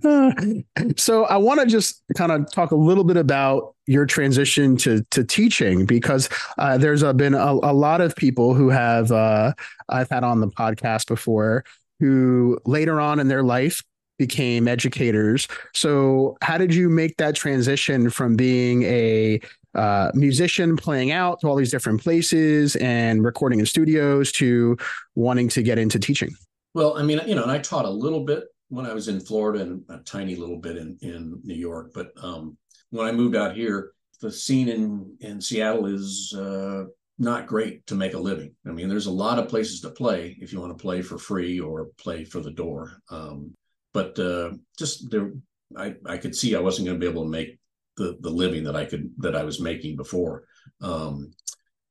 [0.05, 0.33] uh,
[0.97, 5.03] so I want to just kind of talk a little bit about your transition to
[5.11, 6.29] to teaching because
[6.59, 9.53] uh, there's a, been a, a, lot of people who have uh,
[9.89, 11.65] I've had on the podcast before
[11.99, 13.83] who later on in their life
[14.19, 15.49] became educators.
[15.75, 19.41] So, how did you make that transition from being a
[19.75, 24.77] uh, musician playing out to all these different places and recording in studios to
[25.15, 26.35] wanting to get into teaching?
[26.75, 29.21] Well, I mean, you know, and I taught a little bit when I was in
[29.21, 31.93] Florida and a tiny little bit in, in New York.
[31.95, 32.57] But um,
[32.93, 36.85] when I moved out here, the scene in, in Seattle is uh,
[37.19, 38.55] not great to make a living.
[38.67, 41.19] I mean, there's a lot of places to play if you want to play for
[41.19, 42.93] free or play for the door.
[43.11, 43.55] Um,
[43.95, 45.33] but uh, just there,
[45.77, 47.59] I, I could see I wasn't going to be able to make
[47.97, 50.45] the the living that I could that I was making before.
[50.81, 51.33] Um,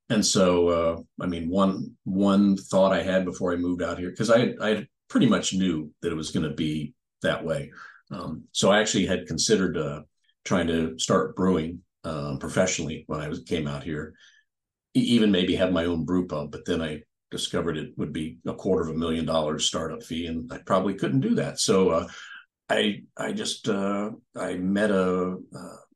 [0.09, 4.09] and so, uh, I mean, one one thought I had before I moved out here
[4.11, 7.71] because I I pretty much knew that it was going to be that way.
[8.11, 10.01] Um, so I actually had considered uh,
[10.43, 14.13] trying to start brewing um, professionally when I was, came out here,
[14.93, 16.51] even maybe have my own brew pub.
[16.51, 20.27] But then I discovered it would be a quarter of a million dollars startup fee,
[20.27, 21.59] and I probably couldn't do that.
[21.59, 22.07] So uh,
[22.69, 25.37] I I just uh, I met a,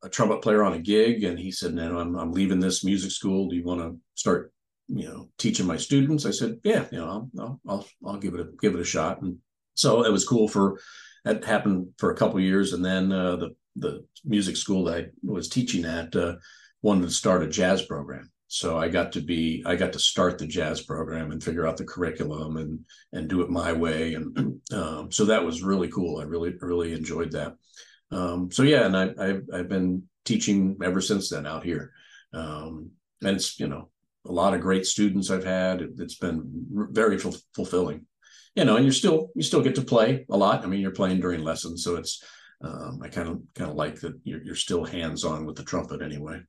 [0.04, 3.12] a trumpet player on a gig, and he said, "No, I'm I'm leaving this music
[3.12, 3.50] school.
[3.50, 4.54] Do you want to start,
[4.88, 8.42] you know, teaching my students?" I said, "Yeah, you know, I'll I'll I'll give it
[8.42, 9.38] a give it a shot." And
[9.74, 10.80] so it was cool for
[11.24, 15.08] that happened for a couple years, and then uh, the the music school that I
[15.24, 16.36] was teaching at uh,
[16.82, 18.32] wanted to start a jazz program.
[18.48, 21.78] So i got to be i got to start the jazz program and figure out
[21.78, 22.80] the curriculum and
[23.12, 24.14] and do it my way.
[24.14, 26.20] And um, so that was really cool.
[26.20, 27.56] I really really enjoyed that.
[28.12, 31.92] Um, so yeah and I, I've, I've been teaching ever since then out here.
[32.34, 33.90] Um, and it's you know
[34.28, 35.82] a lot of great students i've had.
[35.82, 36.44] It, has been
[36.92, 38.06] very fulfilling.
[38.56, 40.64] You know and you're still you still get to play a lot.
[40.64, 42.24] I mean you're playing during lessons so it's
[42.66, 45.64] um, i kind of kind of like that you're, you're still hands on with the
[45.64, 46.40] trumpet anyway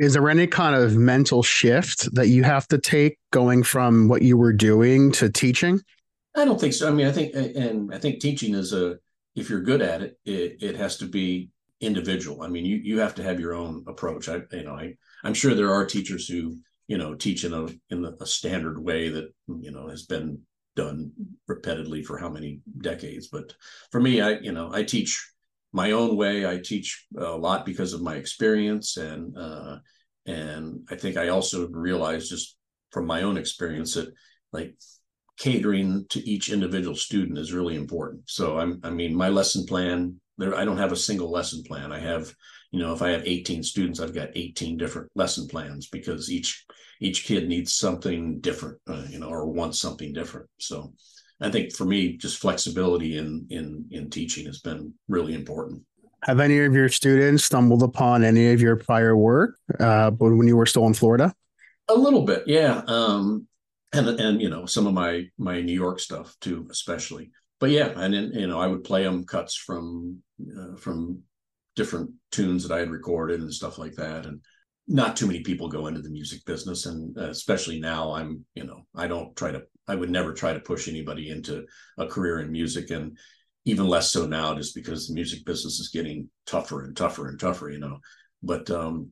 [0.00, 4.22] is there any kind of mental shift that you have to take going from what
[4.22, 5.78] you were doing to teaching?
[6.34, 6.88] I don't think so.
[6.88, 8.96] I mean, I think, and I think teaching is a,
[9.36, 11.50] if you're good at it, it, it has to be
[11.82, 12.40] individual.
[12.40, 14.30] I mean, you, you have to have your own approach.
[14.30, 16.56] I, you know, I, I'm sure there are teachers who,
[16.88, 20.40] you know, teach in a, in a standard way that, you know, has been
[20.76, 21.12] done
[21.48, 23.28] repetitively for how many decades.
[23.28, 23.52] But
[23.90, 25.29] for me, I, you know, I teach
[25.72, 26.46] my own way.
[26.46, 29.78] I teach a lot because of my experience, and uh,
[30.26, 32.56] and I think I also realized just
[32.90, 34.12] from my own experience that
[34.52, 34.74] like
[35.38, 38.22] catering to each individual student is really important.
[38.26, 41.92] So I'm, I mean, my lesson plan there, I don't have a single lesson plan.
[41.92, 42.34] I have,
[42.72, 46.64] you know, if I have 18 students, I've got 18 different lesson plans because each
[47.00, 50.48] each kid needs something different, uh, you know, or wants something different.
[50.58, 50.92] So
[51.40, 55.82] I think for me, just flexibility in in in teaching has been really important.
[56.24, 60.56] Have any of your students stumbled upon any of your prior work uh, when you
[60.56, 61.32] were still in Florida?
[61.88, 63.46] A little bit, yeah, um,
[63.92, 67.30] and and you know some of my my New York stuff too, especially.
[67.58, 70.22] But yeah, and then you know I would play them cuts from
[70.58, 71.20] uh, from
[71.74, 74.40] different tunes that I had recorded and stuff like that, and
[74.90, 78.64] not too many people go into the music business and uh, especially now i'm you
[78.64, 81.66] know i don't try to I would never try to push anybody into
[81.98, 83.16] a career in music, and
[83.64, 87.38] even less so now, just because the music business is getting tougher and tougher and
[87.38, 87.70] tougher.
[87.70, 87.98] You know,
[88.42, 89.10] but um,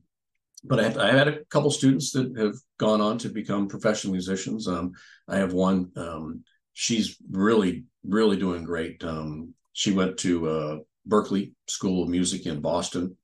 [0.63, 4.13] but I have, I had a couple students that have gone on to become professional
[4.13, 4.67] musicians.
[4.67, 4.91] Um,
[5.27, 5.91] I have one.
[5.95, 6.43] Um,
[6.73, 9.03] she's really really doing great.
[9.03, 13.15] Um, she went to uh, Berklee School of Music in Boston.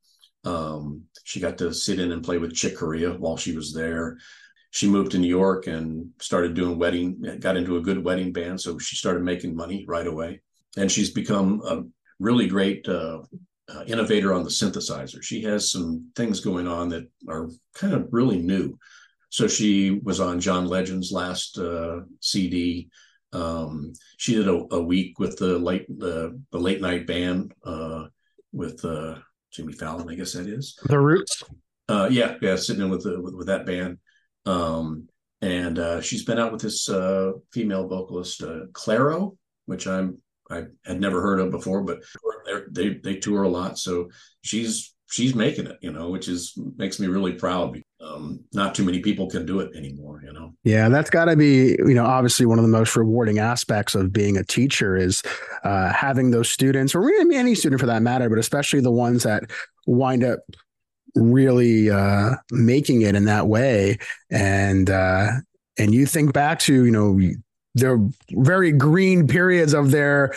[0.43, 4.17] Um, she got to sit in and play with Chick Corea while she was there.
[4.75, 8.59] She moved to New York and started doing wedding, got into a good wedding band.
[8.59, 10.41] So she started making money right away.
[10.75, 11.83] And she's become a
[12.19, 13.21] really great uh,
[13.73, 15.23] uh, innovator on the synthesizer.
[15.23, 18.77] She has some things going on that are kind of really new.
[19.29, 22.89] So she was on John Legend's last uh, CD.
[23.31, 28.07] Um, she did a, a, week with the late the, the late night band uh,
[28.51, 29.15] with uh,
[29.53, 31.43] Jimmy Fallon, I guess that is the Roots.
[31.87, 33.99] Uh, yeah, yeah, sitting in with the with, with that band.
[34.45, 35.07] Um,
[35.41, 40.19] and uh, she's been out with this uh, female vocalist uh, Clairo, which I'm
[40.49, 42.03] I had never heard of before, but
[42.69, 44.09] they they tour a lot, so
[44.41, 47.81] she's she's making it, you know, which is makes me really proud.
[48.01, 50.53] Um, not too many people can do it anymore, you know.
[50.63, 54.13] Yeah, that's got to be, you know, obviously one of the most rewarding aspects of
[54.13, 55.23] being a teacher is
[55.63, 59.23] uh, having those students, or really any student for that matter, but especially the ones
[59.23, 59.43] that
[59.87, 60.39] wind up
[61.15, 63.97] really uh, making it in that way.
[64.29, 65.31] And uh,
[65.77, 67.19] and you think back to, you know,
[67.73, 67.99] their
[68.31, 70.35] very green periods of their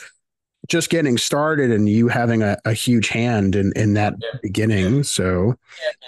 [0.68, 4.39] just getting started and you having a, a huge hand in, in that yeah.
[4.43, 4.97] beginning.
[4.97, 5.03] Yeah.
[5.03, 5.55] So,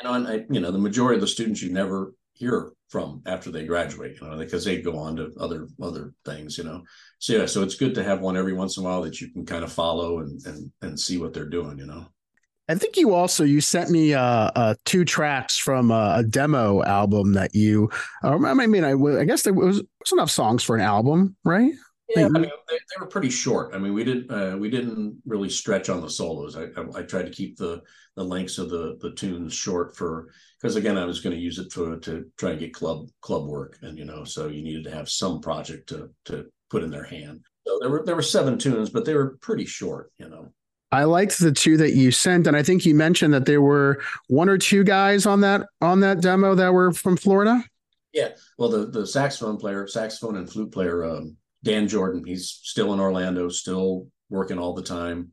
[0.03, 3.51] yeah, and I, you know, the majority of the students you never hear from after
[3.51, 6.83] they graduate, you know, because they go on to other other things, you know.
[7.19, 9.31] So yeah, so it's good to have one every once in a while that you
[9.31, 12.07] can kind of follow and and and see what they're doing, you know.
[12.71, 14.23] I think you also you sent me uh,
[14.55, 17.91] uh, two tracks from uh, a demo album that you.
[18.23, 21.73] Uh, I mean, I, I guess there was, was enough songs for an album, right?
[22.11, 23.75] Yeah, I mean, they, they, were pretty short.
[23.75, 26.57] I mean, we didn't uh, we didn't really stretch on the solos.
[26.57, 27.83] I, I, I tried to keep the
[28.15, 30.29] the lengths of the the tunes short for
[30.61, 33.49] because again, I was going to use it for to try and get club club
[33.49, 36.91] work, and you know, so you needed to have some project to to put in
[36.91, 37.41] their hand.
[37.67, 40.53] So there were there were seven tunes, but they were pretty short, you know.
[40.93, 44.03] I liked the two that you sent, and I think you mentioned that there were
[44.29, 47.63] one or two guys on that on that demo that were from Florida.
[48.13, 52.93] Yeah, well, the the saxophone player, saxophone and flute player, um, Dan Jordan, he's still
[52.93, 55.31] in Orlando, still working all the time,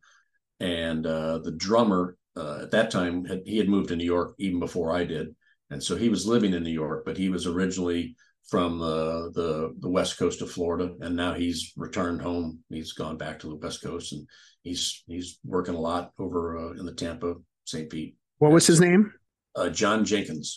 [0.60, 4.36] and uh, the drummer uh, at that time had, he had moved to New York
[4.38, 5.36] even before I did,
[5.72, 8.16] and so he was living in New York, but he was originally
[8.48, 12.60] from the, the the west coast of Florida, and now he's returned home.
[12.70, 14.28] He's gone back to the west coast, and
[14.64, 17.36] he's he's working a lot over uh, in the Tampa
[17.66, 17.90] St.
[17.90, 18.16] Pete.
[18.38, 19.14] What was his name?
[19.56, 20.56] Uh, John Jenkins,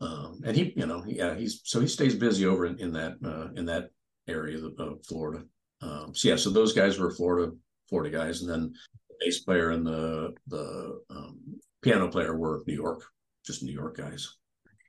[0.00, 3.14] um, and he you know yeah he's so he stays busy over in, in that
[3.24, 3.88] uh, in that
[4.28, 5.44] area of, of Florida.
[5.80, 7.52] Um, so yeah, so those guys were Florida
[7.88, 8.72] Florida guys, and then
[9.08, 11.38] the bass player and the the um,
[11.80, 13.02] piano player were New York,
[13.46, 14.36] just New York guys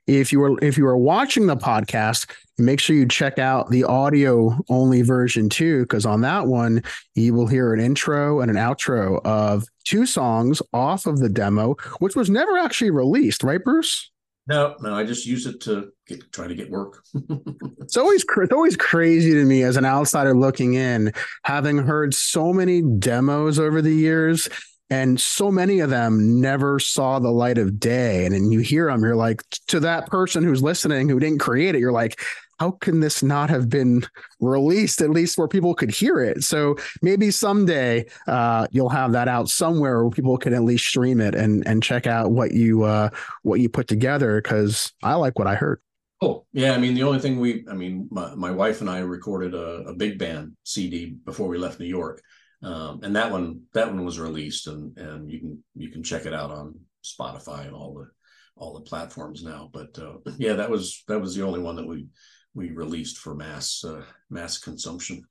[0.06, 3.84] if you were if you are watching the podcast make sure you check out the
[3.84, 6.82] audio only version too because on that one
[7.14, 11.74] you will hear an intro and an outro of two songs off of the demo
[11.98, 14.10] which was never actually released right bruce?
[14.48, 17.02] No no i just use it to get, try to get work.
[17.86, 21.12] It's always it's always crazy to me as an outsider looking in
[21.44, 24.48] having heard so many demos over the years
[24.90, 28.24] and so many of them never saw the light of day.
[28.24, 31.74] And then you hear them you're like to that person who's listening who didn't create
[31.74, 32.20] it you're like
[32.58, 34.06] how can this not have been
[34.40, 35.00] released?
[35.00, 36.42] At least where people could hear it.
[36.42, 41.20] So maybe someday uh, you'll have that out somewhere where people can at least stream
[41.20, 43.10] it and and check out what you uh,
[43.42, 45.80] what you put together because i like what i heard.
[46.22, 49.00] Oh yeah, I mean the only thing we, I mean my, my wife and I
[49.00, 52.22] recorded a, a big band CD before we left New York,
[52.66, 56.26] um, and that one that one was released and and you can you can check
[56.26, 58.08] it out on spotify and all the
[58.56, 61.86] all the platforms now but uh, yeah that was that was the only one that
[61.86, 62.08] we
[62.54, 65.22] we released for mass uh, mass consumption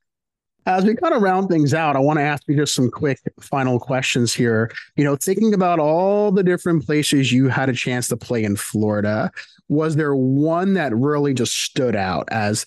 [0.67, 3.19] as we kind of round things out, I want to ask you just some quick
[3.39, 4.71] final questions here.
[4.95, 8.55] You know, thinking about all the different places you had a chance to play in
[8.55, 9.29] Florida,
[9.69, 12.65] was there one that really just stood out as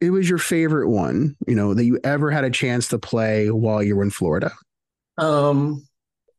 [0.00, 3.50] it was your favorite one, you know, that you ever had a chance to play
[3.50, 4.52] while you were in Florida?
[5.18, 5.86] Um,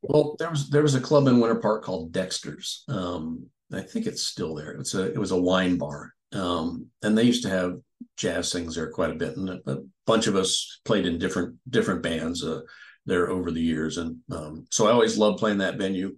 [0.01, 2.83] well, there was there was a club in Winter Park called Dexter's.
[2.87, 4.71] Um, I think it's still there.
[4.71, 7.79] It's a it was a wine bar, um, and they used to have
[8.17, 11.55] jazz things there quite a bit, and a, a bunch of us played in different
[11.69, 12.61] different bands uh,
[13.05, 16.15] there over the years, and um, so I always loved playing that venue.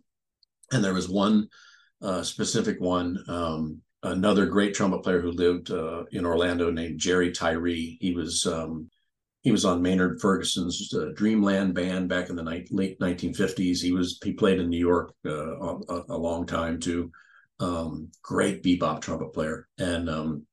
[0.74, 1.48] And there was one
[2.02, 3.24] uh, specific one.
[3.30, 7.98] Um, another great trumpet player who lived uh, in Orlando named Jerry Tyree.
[8.00, 8.90] He was um,
[9.42, 13.82] he was on Maynard Ferguson's uh, Dreamland band back in the ni- late 1950s.
[13.82, 17.12] He was he played in New York uh, a, a, long time too.
[17.60, 20.46] Um, great bebop trumpet player, and um,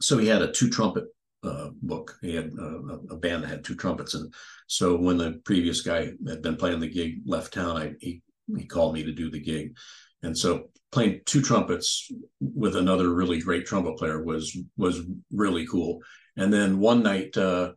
[0.00, 1.04] so he had a two trumpet
[1.42, 2.18] uh, book.
[2.22, 4.32] He had uh, a band that had two trumpets, and
[4.66, 8.22] so when the previous guy had been playing the gig left town, I he
[8.56, 9.76] he called me to do the gig,
[10.26, 12.10] and so playing two trumpets
[12.40, 15.00] with another really great trumpet player was was
[15.32, 16.00] really cool.
[16.36, 17.72] And then one night, uh,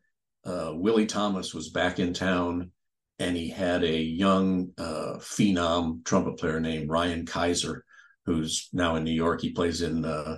[0.46, 2.72] uh, Willie Thomas was back in town,
[3.20, 7.82] and he had a young uh, phenom trumpet player named Ryan Kisor,
[8.26, 9.42] who's now in New York.
[9.42, 10.38] He plays in uh,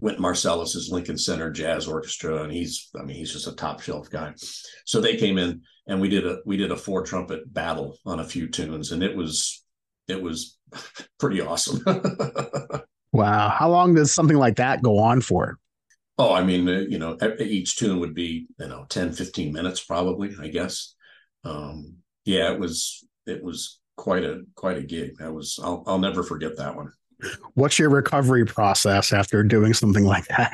[0.00, 4.10] Wynton Marsalis's Lincoln Center Jazz Orchestra, and he's I mean he's just a top shelf
[4.10, 4.34] guy.
[4.84, 8.20] So they came in and we did a we did a four trumpet battle on
[8.20, 9.64] a few tunes, and it was
[10.08, 10.58] it was
[11.18, 11.82] pretty awesome.
[13.12, 15.58] wow, how long does something like that go on for?
[16.18, 19.82] Oh, I mean, uh, you know, each tune would be you know 10, 15 minutes
[19.84, 20.94] probably, I guess.
[21.44, 25.16] Um, yeah, it was it was quite a quite a gig.
[25.18, 26.92] That was I'll I'll never forget that one.
[27.54, 30.52] What's your recovery process after doing something like that?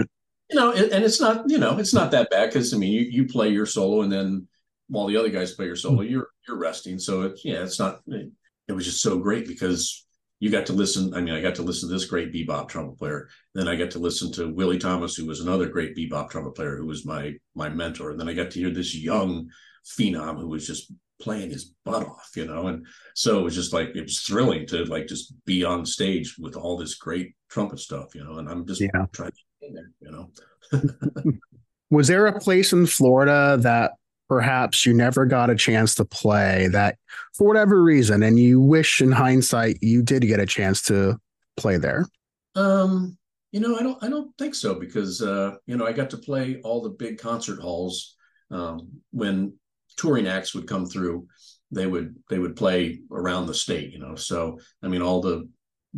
[0.50, 3.02] You know, and it's not you know it's not that bad because I mean you
[3.02, 4.48] you play your solo and then
[4.88, 6.12] while the other guys play your solo, mm-hmm.
[6.12, 6.98] you're you're resting.
[6.98, 8.00] So it's yeah, it's not.
[8.06, 10.06] It was just so great because
[10.40, 11.14] you got to listen.
[11.14, 13.28] I mean, I got to listen to this great bebop trumpet player.
[13.54, 16.76] Then I got to listen to Willie Thomas, who was another great bebop trumpet player,
[16.76, 18.10] who was my my mentor.
[18.10, 19.48] And then I got to hear this young
[19.84, 22.68] phenom who was just playing his butt off, you know.
[22.68, 26.36] And so it was just like it was thrilling to like just be on stage
[26.38, 28.38] with all this great trumpet stuff, you know.
[28.38, 29.06] And I'm just yeah.
[29.12, 31.32] trying to get in there, you know.
[31.90, 33.92] was there a place in Florida that
[34.28, 36.98] perhaps you never got a chance to play that
[37.34, 41.18] for whatever reason, and you wish in hindsight you did get a chance to
[41.56, 42.06] play there?
[42.54, 43.16] Um,
[43.52, 46.18] you know, I don't I don't think so because uh, you know, I got to
[46.18, 48.16] play all the big concert halls
[48.50, 49.54] um, when
[49.96, 51.26] touring acts would come through,
[51.70, 54.14] they would they would play around the state, you know.
[54.14, 55.48] So I mean, all the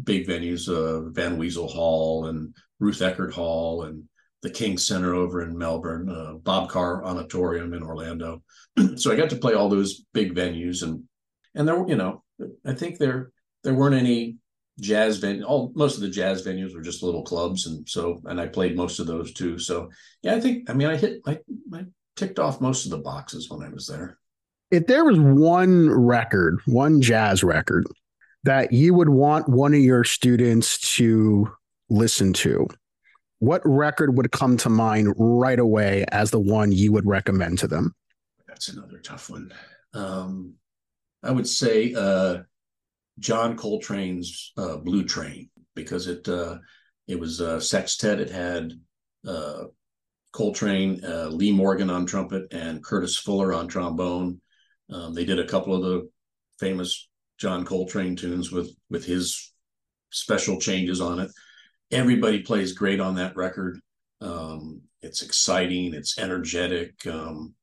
[0.04, 4.04] big venues, uh, Van Wezel Hall and Ruth Eckerd Hall and
[4.42, 8.42] the King Center over in Melbourne, uh, Bob Carr Auditorium in Orlando.
[8.96, 11.04] so I got to play all those big venues, and
[11.54, 12.22] and there, were you know,
[12.64, 13.32] I think there
[13.64, 14.36] there weren't any
[14.80, 15.44] jazz venue.
[15.44, 18.76] All most of the jazz venues were just little clubs, and so and I played
[18.76, 19.58] most of those too.
[19.58, 19.90] So
[20.22, 21.38] yeah, I think I mean I hit I,
[21.72, 21.84] I
[22.16, 24.18] ticked off most of the boxes when I was there.
[24.70, 27.86] If there was one record, one jazz record
[28.44, 31.50] that you would want one of your students to
[31.90, 32.68] listen to,
[33.40, 37.66] what record would come to mind right away as the one you would recommend to
[37.66, 37.94] them?
[38.46, 39.52] That's another tough one.
[39.94, 40.54] Um,
[41.22, 42.42] I would say uh,
[43.18, 46.58] John Coltrane's uh, Blue Train because it uh,
[47.08, 48.20] it was a sextet.
[48.20, 48.72] It had
[49.26, 49.64] uh,
[50.32, 54.40] Coltrane, uh, Lee Morgan on trumpet, and Curtis Fuller on trombone.
[54.90, 56.10] Um, they did a couple of the
[56.58, 59.52] famous John Coltrane tunes with with his
[60.10, 61.30] special changes on it.
[61.90, 63.80] Everybody plays great on that record.
[64.20, 65.94] Um, it's exciting.
[65.94, 67.06] It's energetic.
[67.06, 67.54] Um,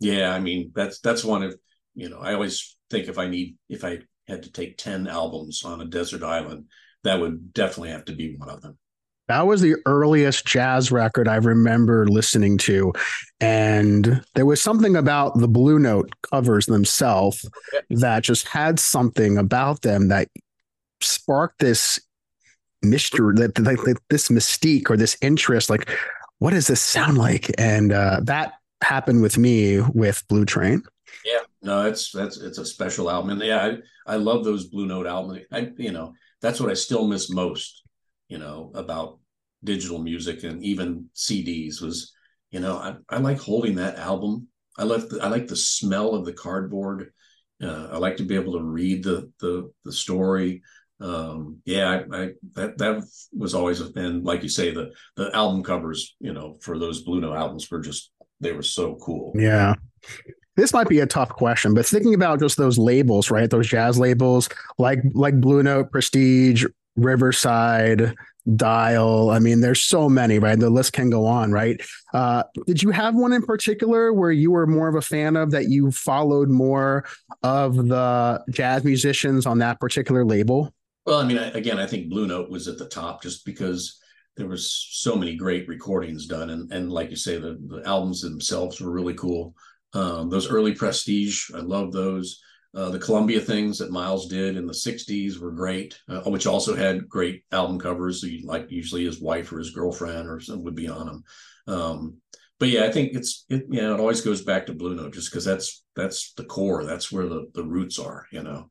[0.00, 1.56] yeah, I mean that's that's one of
[1.94, 5.62] you know I always think if I need if I had to take ten albums
[5.64, 6.66] on a desert island,
[7.04, 8.78] that would definitely have to be one of them.
[9.28, 12.92] That was the earliest jazz record I remember listening to.
[13.40, 17.48] And there was something about the Blue Note covers themselves
[17.90, 20.26] that just had something about them that
[21.00, 22.00] sparked this
[22.82, 25.70] mystery, that, that, this mystique or this interest.
[25.70, 25.90] Like,
[26.38, 27.50] what does this sound like?
[27.58, 30.82] And uh, that happened with me with Blue Train.
[31.24, 33.76] Yeah, no, it's that's it's a special album, and yeah,
[34.06, 35.40] I, I love those Blue Note albums.
[35.52, 37.82] I you know that's what I still miss most
[38.30, 39.18] you know, about
[39.62, 42.14] digital music and even CDs was,
[42.50, 44.46] you know, I, I like holding that album.
[44.78, 47.12] I like the, I like the smell of the cardboard.
[47.62, 50.62] Uh, I like to be able to read the the the story.
[51.00, 55.62] Um, yeah, I, I, that that was always and like you say the the album
[55.62, 59.32] covers, you know, for those Blue Note albums were just they were so cool.
[59.34, 59.74] Yeah.
[60.56, 63.48] This might be a tough question, but thinking about just those labels, right?
[63.48, 64.48] Those jazz labels
[64.78, 68.14] like like Blue Note, Prestige, Riverside,
[68.56, 69.30] Dial.
[69.30, 70.58] I mean, there's so many, right?
[70.58, 71.80] The list can go on, right?
[72.12, 75.50] Uh, did you have one in particular where you were more of a fan of
[75.52, 77.04] that you followed more
[77.42, 80.74] of the jazz musicians on that particular label?
[81.06, 83.98] Well, I mean, again, I think Blue Note was at the top just because
[84.36, 88.20] there was so many great recordings done, and and like you say, the the albums
[88.20, 89.54] themselves were really cool.
[89.94, 92.40] Um, those early Prestige, I love those.
[92.72, 96.76] Uh, the Columbia things that Miles did in the '60s were great, uh, which also
[96.76, 98.20] had great album covers.
[98.20, 101.24] So like usually his wife or his girlfriend or something would be on them.
[101.66, 102.16] Um,
[102.58, 103.64] but yeah, I think it's it.
[103.70, 106.84] You know, it always goes back to Blue Note just because that's that's the core.
[106.84, 108.26] That's where the the roots are.
[108.30, 108.68] You know.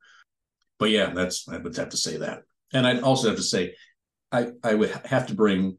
[0.79, 3.75] But yeah, that's I would have to say that, and I'd also have to say,
[4.31, 5.77] I I would have to bring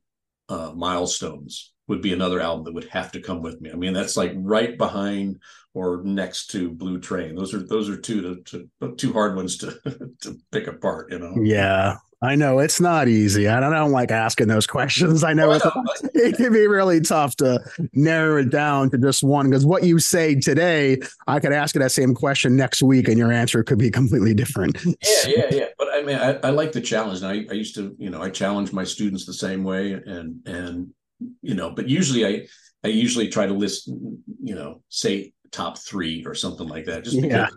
[0.48, 3.70] uh, Milestones would be another album that would have to come with me.
[3.70, 5.40] I mean, that's like right behind
[5.74, 7.34] or next to Blue Train.
[7.34, 9.76] Those are those are two to, to two hard ones to
[10.22, 11.10] to pick apart.
[11.10, 11.34] You know.
[11.42, 13.48] Yeah, I know it's not easy.
[13.48, 15.24] I don't, I don't like asking those questions.
[15.24, 17.60] I know, oh, it can be really tough to
[17.94, 21.80] narrow it down to just one because what you say today, I could ask you
[21.80, 24.76] that same question next week and your answer could be completely different.
[24.84, 25.64] Yeah, yeah, yeah.
[25.78, 27.22] But I mean, I, I like the challenge.
[27.22, 30.46] And I, I used to, you know, I challenge my students the same way and,
[30.46, 30.90] and,
[31.40, 32.46] you know, but usually I,
[32.84, 37.04] I usually try to list, you know, say top three or something like that.
[37.04, 37.48] Just because yeah.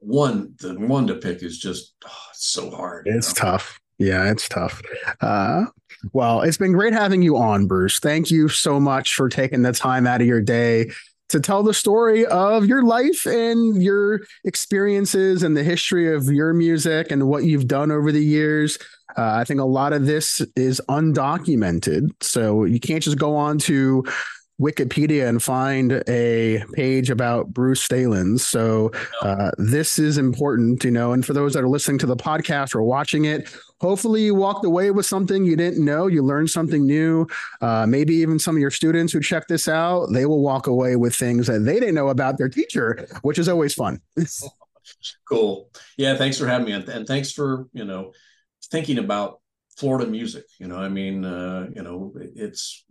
[0.00, 3.06] one, the one to pick is just oh, so hard.
[3.06, 3.52] It's know?
[3.52, 3.80] tough.
[4.00, 4.80] Yeah, it's tough.
[5.20, 5.66] Uh,
[6.14, 7.98] well, it's been great having you on, Bruce.
[7.98, 10.90] Thank you so much for taking the time out of your day
[11.28, 16.54] to tell the story of your life and your experiences and the history of your
[16.54, 18.78] music and what you've done over the years.
[19.18, 22.10] Uh, I think a lot of this is undocumented.
[22.22, 24.02] So you can't just go on to
[24.60, 28.40] Wikipedia and find a page about Bruce Staelens.
[28.40, 28.92] So
[29.22, 31.12] uh, this is important, you know.
[31.12, 33.48] And for those that are listening to the podcast or watching it,
[33.80, 36.06] hopefully you walked away with something you didn't know.
[36.06, 37.26] You learned something new.
[37.62, 40.96] Uh, maybe even some of your students who check this out, they will walk away
[40.96, 44.00] with things that they didn't know about their teacher, which is always fun.
[45.28, 45.70] cool.
[45.96, 46.16] Yeah.
[46.16, 48.12] Thanks for having me, and thanks for you know
[48.70, 49.40] thinking about
[49.80, 50.44] Florida music.
[50.58, 52.84] You know, I mean, uh, you know, it's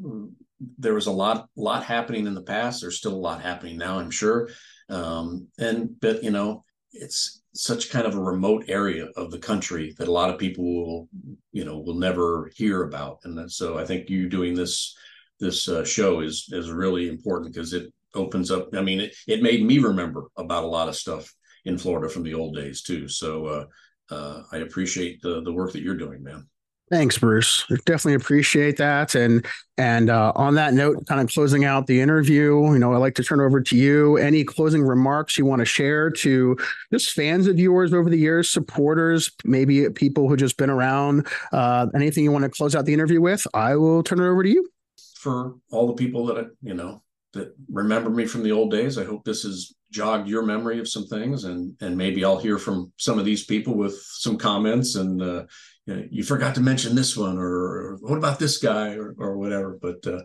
[0.79, 2.81] there was a lot lot happening in the past.
[2.81, 4.49] There's still a lot happening now, I'm sure.
[4.89, 9.93] Um, and but you know, it's such kind of a remote area of the country
[9.99, 11.09] that a lot of people will,
[11.51, 13.19] you know, will never hear about.
[13.23, 14.97] And so I think you doing this
[15.39, 18.69] this uh, show is is really important because it opens up.
[18.73, 21.31] I mean, it, it made me remember about a lot of stuff
[21.65, 23.07] in Florida from the old days too.
[23.07, 23.65] So uh,
[24.09, 26.47] uh, I appreciate the the work that you're doing, man.
[26.89, 27.65] Thanks, Bruce.
[27.85, 29.13] Definitely appreciate that.
[29.13, 29.45] And
[29.77, 33.15] and uh, on that note, kind of closing out the interview, you know, I'd like
[33.15, 34.17] to turn over to you.
[34.17, 36.57] Any closing remarks you want to share to
[36.91, 41.27] just fans of yours over the years, supporters, maybe people who just been around?
[41.51, 43.45] Uh, anything you want to close out the interview with?
[43.53, 44.67] I will turn it over to you.
[45.15, 48.97] For all the people that I, you know that remember me from the old days,
[48.97, 52.57] I hope this has jogged your memory of some things, and and maybe I'll hear
[52.57, 55.21] from some of these people with some comments and.
[55.21, 55.43] Uh,
[55.89, 59.15] you, know, you forgot to mention this one, or, or what about this guy, or,
[59.17, 59.77] or whatever.
[59.81, 60.21] But uh,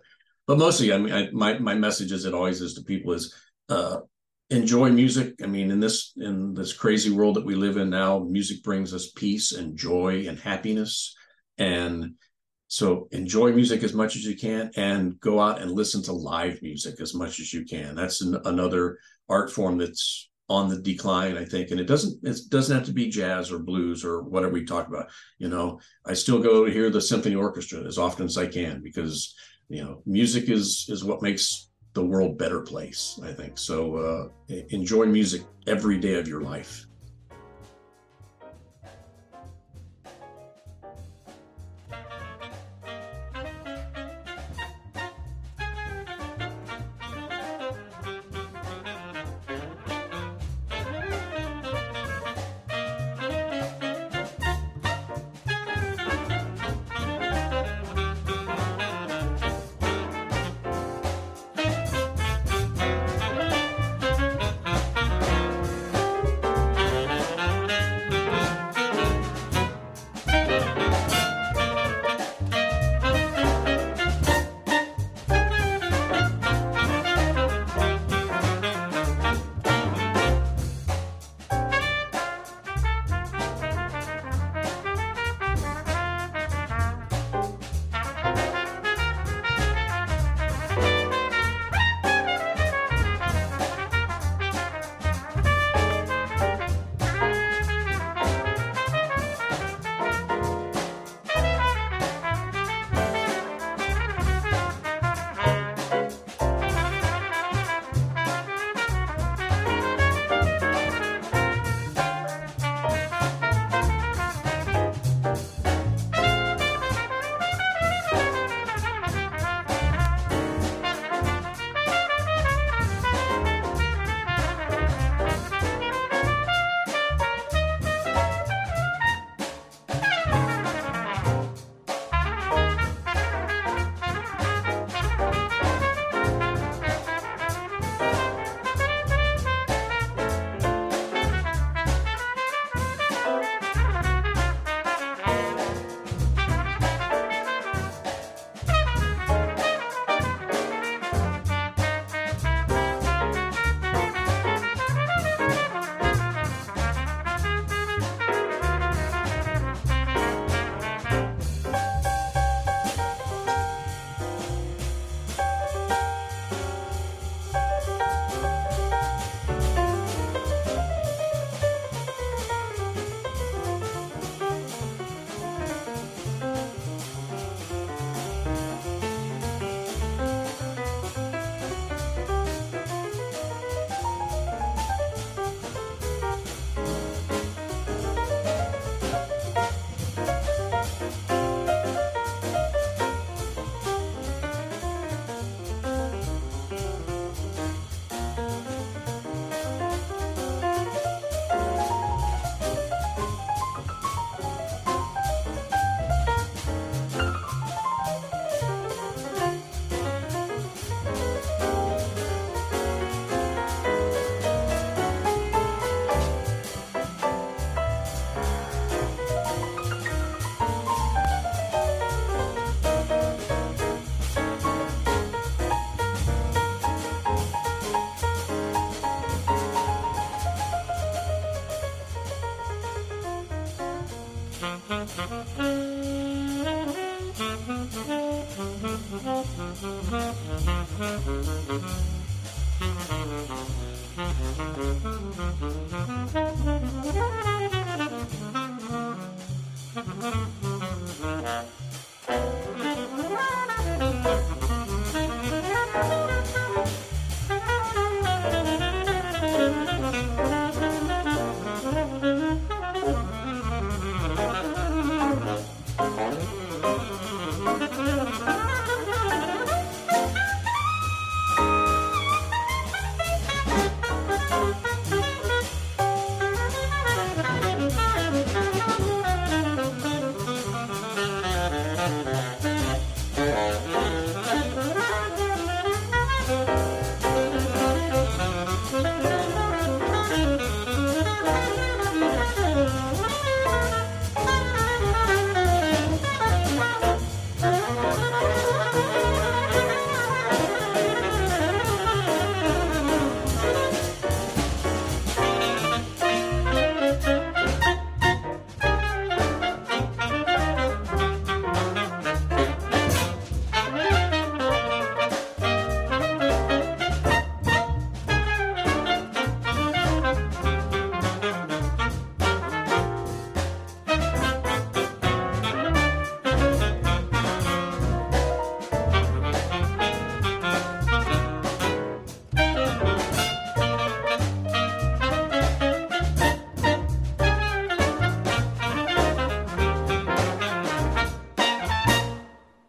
[0.46, 3.34] but mostly, I mean, I, my my message as it always is to people is
[3.70, 3.98] uh,
[4.50, 5.34] enjoy music.
[5.42, 8.92] I mean, in this in this crazy world that we live in now, music brings
[8.92, 11.14] us peace and joy and happiness,
[11.56, 12.14] and
[12.68, 16.60] so enjoy music as much as you can, and go out and listen to live
[16.60, 17.94] music as much as you can.
[17.94, 18.98] That's an, another
[19.30, 21.70] art form that's on the decline i think.
[21.70, 24.88] And it doesn't it doesn't have to be jazz or blues or whatever we talk
[24.88, 25.10] about.
[25.38, 28.82] You know i still go to hear the symphony orchestra as often as i can
[28.82, 29.34] because
[29.68, 33.58] you know music is is what makes the world better place i think.
[33.58, 36.86] So uh enjoy music every day of your life